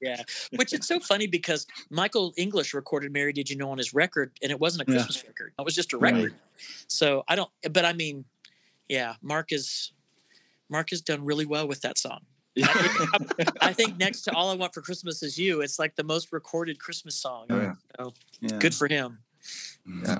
[0.00, 0.22] Yeah,
[0.56, 4.32] which is so funny because Michael English recorded "Mary Did You Know" on his record,
[4.42, 4.98] and it wasn't a Yeah.
[4.98, 6.14] Christmas record; it was just a Right.
[6.14, 6.34] record.
[6.88, 8.24] So I don't, but I mean,
[8.88, 9.92] yeah, Mark is
[10.68, 12.20] Mark has done really well with that song.
[13.60, 16.32] I think next to All I Want for Christmas Is You, it's like the most
[16.32, 17.46] recorded Christmas song.
[17.50, 17.74] Oh, yeah.
[17.98, 18.58] So, Yeah.
[18.58, 19.18] Good for him.
[20.04, 20.18] Yeah.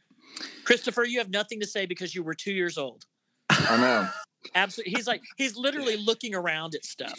[0.64, 3.04] Christopher, you have nothing to say because you were two years old.
[3.50, 4.08] I know.
[4.54, 4.94] Absolutely.
[4.96, 7.18] He's like, he's literally looking around at stuff.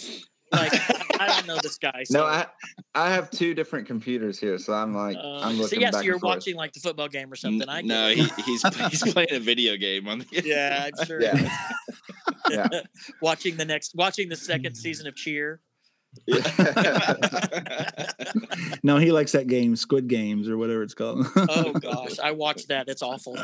[0.52, 2.04] Like, I, I don't know this guy.
[2.10, 2.46] No, so, I
[2.94, 5.98] I have two different computers here, so I'm like uh, I'm so looking yeah, so
[5.98, 6.36] back you're and forth.
[6.36, 7.68] watching like the football game or something.
[7.68, 8.62] I get no, he, he's
[8.92, 10.44] he's playing a video game on the.
[10.46, 11.22] yeah, I'm sure.
[11.22, 11.50] Yeah.
[12.50, 12.68] Yeah.
[13.22, 15.62] watching the next, watching the second season of Cheer.
[18.86, 21.26] No, he likes that game, Squid Games or whatever it's called.
[21.38, 22.90] Oh gosh, I watched that.
[22.90, 23.36] It's awful.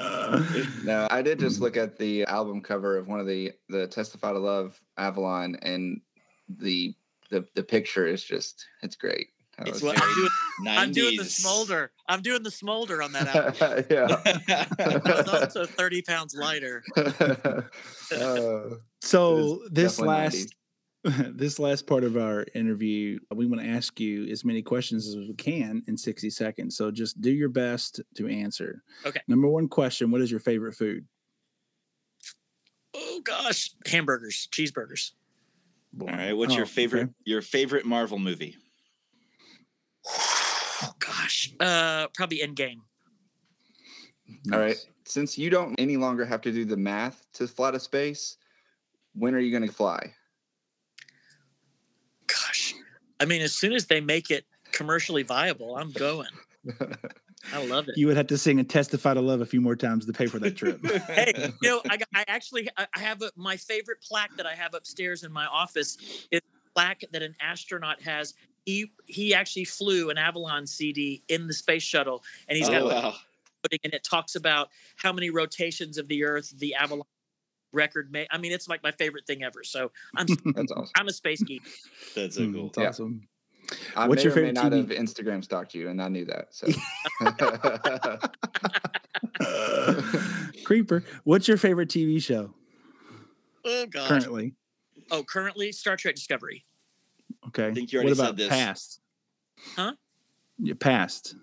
[0.83, 4.33] No, I did just look at the album cover of one of the the Testify
[4.33, 6.01] to Love Avalon, and
[6.49, 6.93] the
[7.29, 9.27] the the picture is just it's great.
[9.59, 10.29] That It's what I'm doing.
[10.61, 10.77] 90s.
[10.77, 11.91] I'm doing the smolder.
[12.07, 13.27] I'm doing the smolder on that
[13.61, 13.85] album.
[13.89, 14.65] yeah.
[14.79, 16.83] I was also 30 pounds lighter.
[18.11, 20.55] Uh, so this definitely last
[21.37, 25.15] this last part of our interview, we want to ask you as many questions as
[25.15, 26.75] we can in 60 seconds.
[26.75, 28.81] So just do your best to answer.
[29.05, 29.21] Okay.
[29.27, 31.05] Number one question: What is your favorite food?
[32.95, 35.11] Oh gosh, hamburgers, cheeseburgers.
[36.01, 37.11] All right, what's your Oh, favorite okay.
[37.25, 38.57] your favorite Marvel movie?
[40.81, 42.81] Oh gosh, uh, probably Endgame.
[44.51, 44.77] All right.
[45.05, 48.37] Since you don't any longer have to do the math to fly to space,
[49.13, 50.13] when are you going to fly?
[52.27, 52.75] Gosh,
[53.19, 56.29] I mean, as soon as they make it commercially viable, I'm going.
[57.53, 57.97] I love it.
[57.97, 60.27] You would have to sing and testify to love a few more times to pay
[60.27, 60.85] for that trip.
[61.07, 64.53] hey, you know, I, I actually I I have a, my favorite plaque that I
[64.53, 65.97] have upstairs in my office
[66.31, 68.33] is a plaque that an astronaut has.
[68.69, 72.85] He he actually flew an Avalon CD in the space shuttle, and he's got oh,
[72.85, 73.15] like, wow.
[73.63, 77.07] putting and it talks about how many rotations of the Earth the Avalon
[77.73, 78.27] record made.
[78.29, 79.63] I mean, it's like my favorite thing ever.
[79.63, 80.91] So I'm That's awesome.
[80.95, 81.63] I'm a space geek.
[82.15, 82.67] That's so Mm, cool.
[82.67, 82.89] It's Yeah.
[82.89, 83.27] awesome.
[83.95, 86.25] I What's may your or may favorite not have Instagram stalked you, and I knew
[86.25, 86.49] that.
[86.51, 86.67] So
[90.63, 91.03] Creeper.
[91.23, 92.53] What's your favorite TV show
[93.65, 94.07] Oh gosh.
[94.07, 94.53] currently?
[95.09, 96.65] Oh, currently Star Trek Discovery.
[97.47, 97.67] Okay.
[97.67, 98.49] I think you what already said about this.
[98.49, 99.01] past?
[99.75, 99.93] Huh?
[100.57, 101.35] Your past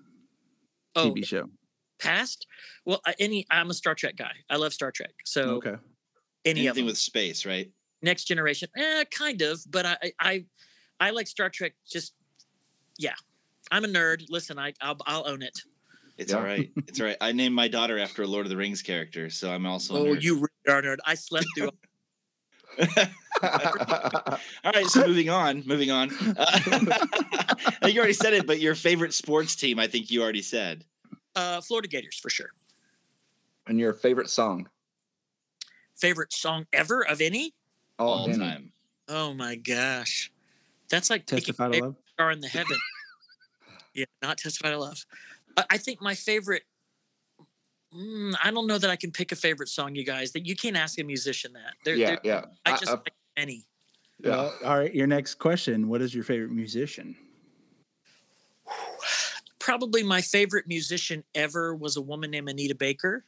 [0.94, 1.48] Oh, TV show.
[1.98, 2.46] past.
[2.84, 4.32] Well, any I'm a Star Trek guy.
[4.50, 5.12] I love Star Trek.
[5.24, 5.74] So Okay.
[6.44, 6.86] any of Anything them.
[6.86, 7.70] with space, right?
[8.02, 10.44] Next Generation, eh, kind of, but I, I, I,
[11.00, 11.74] I like Star Trek.
[11.90, 12.14] Just,
[12.98, 13.14] yeah,
[13.70, 14.26] I'm a nerd.
[14.28, 15.58] Listen, I, I'll, I'll own it.
[16.18, 16.38] It's Yeah.
[16.38, 16.70] all right.
[16.86, 17.16] It's all right.
[17.20, 19.94] I named my daughter after a Lord of the Rings character, so I'm also.
[19.94, 20.22] a Oh, nerd.
[20.22, 20.96] you really are a nerd.
[21.04, 21.70] I slept through.
[23.42, 25.62] all right, so moving on.
[25.66, 26.10] Moving on.
[26.36, 26.58] Uh,
[27.86, 30.84] you already said it, but your favorite sports team, I think you already said.
[31.34, 32.50] uh, Florida Gators for sure.
[33.66, 34.68] and your favorite song?
[35.96, 37.54] Favorite song ever of any?
[37.98, 38.38] Oh, all any.
[38.38, 38.72] time.
[39.08, 40.30] Oh my gosh,
[40.90, 41.96] that's like picking Testify to favorite love.
[42.12, 42.76] star in the heaven.
[43.94, 45.06] yeah, not testify to love.
[45.56, 46.64] I, I think my favorite.
[47.96, 50.32] Mm, I don't know that I can pick a favorite song, you guys.
[50.32, 51.74] That you can't ask a musician that.
[51.84, 52.44] They're, Yeah, they're- yeah.
[52.66, 53.64] I I- just I've- like any.
[54.22, 54.30] yeah.
[54.30, 54.94] Well, all right.
[54.94, 57.16] Your next question: What is your favorite musician?
[59.58, 63.24] Probably my favorite musician ever was a woman named Anita Baker.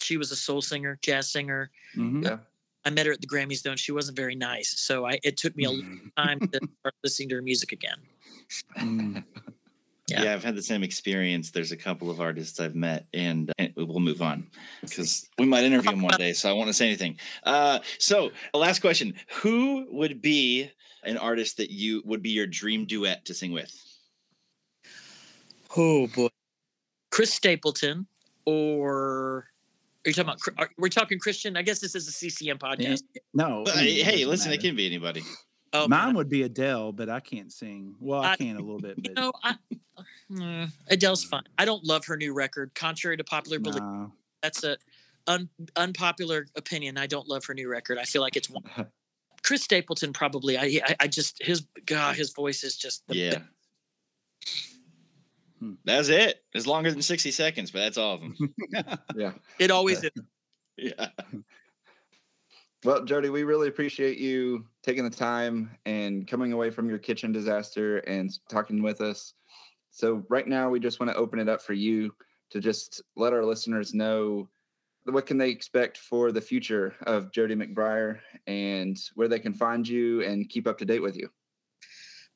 [0.00, 1.70] She was a soul singer, jazz singer.
[1.96, 2.24] Mhm.
[2.24, 2.38] Yeah.
[2.84, 4.78] I met her at the Grammys though, and she wasn't very nice.
[4.80, 7.98] So I it took me a long time to start listening to her music again.
[8.78, 9.24] Mm.
[10.10, 10.24] Yeah.
[10.24, 10.34] Yeah.
[10.34, 11.50] I've had the same experience.
[11.50, 14.46] There's a couple of artists I've met, and, and we'll move on
[14.82, 16.32] because we might interview them one day.
[16.32, 17.18] So I won't say anything.
[17.44, 20.70] Uh, so, last question: Who would be
[21.04, 23.74] an artist that you would be your dream duet to sing with?
[25.76, 26.28] Oh boy,
[27.10, 28.06] Chris Stapleton,
[28.44, 29.46] or
[30.04, 30.40] are you talking about?
[30.58, 31.56] Are, we're talking Christian.
[31.56, 33.02] I guess this is a CCM podcast.
[33.16, 33.62] Eh, No.
[33.64, 35.22] But, I mean, hey, doesn't listen, it can be anybody.
[35.72, 36.14] Oh, Mine man.
[36.16, 37.94] would be Adele, but I can't sing.
[38.00, 39.54] Well, I I- can a little bit, You but know, I,
[40.30, 41.44] mm, Adele's fine.
[41.58, 42.74] I don't love her new record.
[42.74, 44.12] Contrary to popular belief, no.
[44.42, 44.76] that's a
[45.28, 46.98] un, unpopular opinion.
[46.98, 47.98] I don't love her new record.
[47.98, 48.64] I feel like it's one.
[49.42, 50.58] Chris Stapleton probably.
[50.58, 53.38] I, I I just his God, his voice is just the Yeah.
[55.60, 55.74] Hmm.
[55.84, 56.42] That's it.
[56.52, 58.36] It's longer than 60 seconds, but that's all of them.
[59.16, 59.32] yeah.
[59.58, 60.10] It always is.
[60.76, 61.08] yeah.
[62.82, 67.30] Well, Jody, we really appreciate you taking the time and coming away from your kitchen
[67.30, 69.34] disaster and talking with us.
[69.90, 72.14] So, right now, we just want to open it up for you
[72.50, 74.48] to just let our listeners know
[75.04, 79.86] what can they expect for the future of Jody McBrayer and where they can find
[79.86, 81.28] you and keep up to date with you.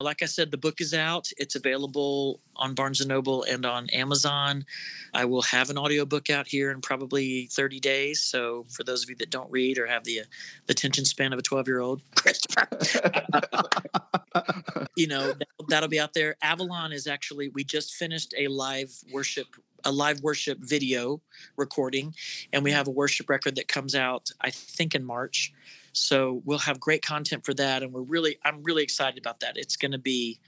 [0.01, 1.31] Like I said, the book is out.
[1.37, 4.67] It's available on Barnes and Noble and on Amazon.
[5.15, 8.23] I will have an audiobook out here in probably 30 days.
[8.23, 10.25] So for those of you that don't read or have the, uh,
[10.67, 12.69] the attention span of a 12 year old, Christopher,
[14.97, 16.35] you know, that, that'll be out there.
[16.43, 19.47] Avalon is actually, we just finished a live worship
[19.87, 21.21] a live worship video
[21.59, 22.15] recording
[22.55, 25.53] and we have a worship record that comes out i think in march
[25.97, 29.57] so we'll have great content for that and we're really i'm really excited about that
[29.57, 30.39] it's going to be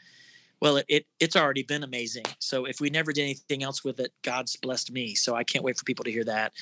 [0.61, 4.01] well it, it it's already been amazing so if we never did anything else with
[4.01, 6.53] it god's blessed me so i can't wait for people to hear that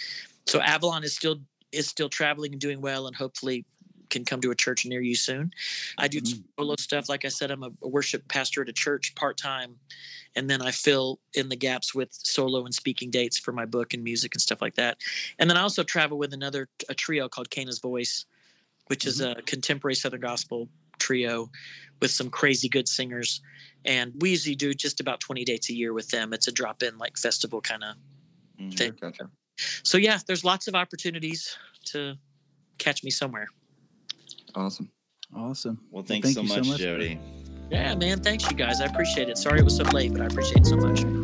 [0.46, 1.40] so avalon is still
[1.72, 3.64] is still traveling and doing well and hopefully
[4.10, 5.52] can come to a church near you soon.
[5.98, 6.44] I do Mhm.
[6.56, 7.08] solo stuff.
[7.08, 9.80] Like I said, I'm a a worship pastor at a church part time,
[10.36, 13.92] and then I fill in the gaps with solo and speaking dates for my book
[13.92, 14.98] and music and stuff like that.
[15.38, 18.24] And then I also travel with another a trio called Cana's Voice,
[18.88, 20.68] which is a contemporary Southern gospel
[20.98, 21.50] trio
[22.00, 23.40] with some crazy good singers.
[23.84, 26.32] And we usually do just about 20 dates a year with them.
[26.32, 27.96] It's a drop in like festival kind of
[28.60, 28.76] Mhm.
[28.76, 28.96] thing.
[29.00, 29.30] Gotcha.
[29.82, 31.56] So yeah, there's lots of opportunities
[31.86, 32.16] to
[32.78, 33.48] catch me somewhere.
[34.54, 34.90] Awesome.
[35.34, 35.76] Awesome.
[35.90, 37.18] Well, Well, thanks thank so you so much, much for- Jody.
[37.70, 38.22] Yeah, man.
[38.22, 38.80] Thanks, you guys.
[38.80, 39.38] I appreciate it.
[39.38, 41.23] Sorry it was so late, but I appreciate it so much.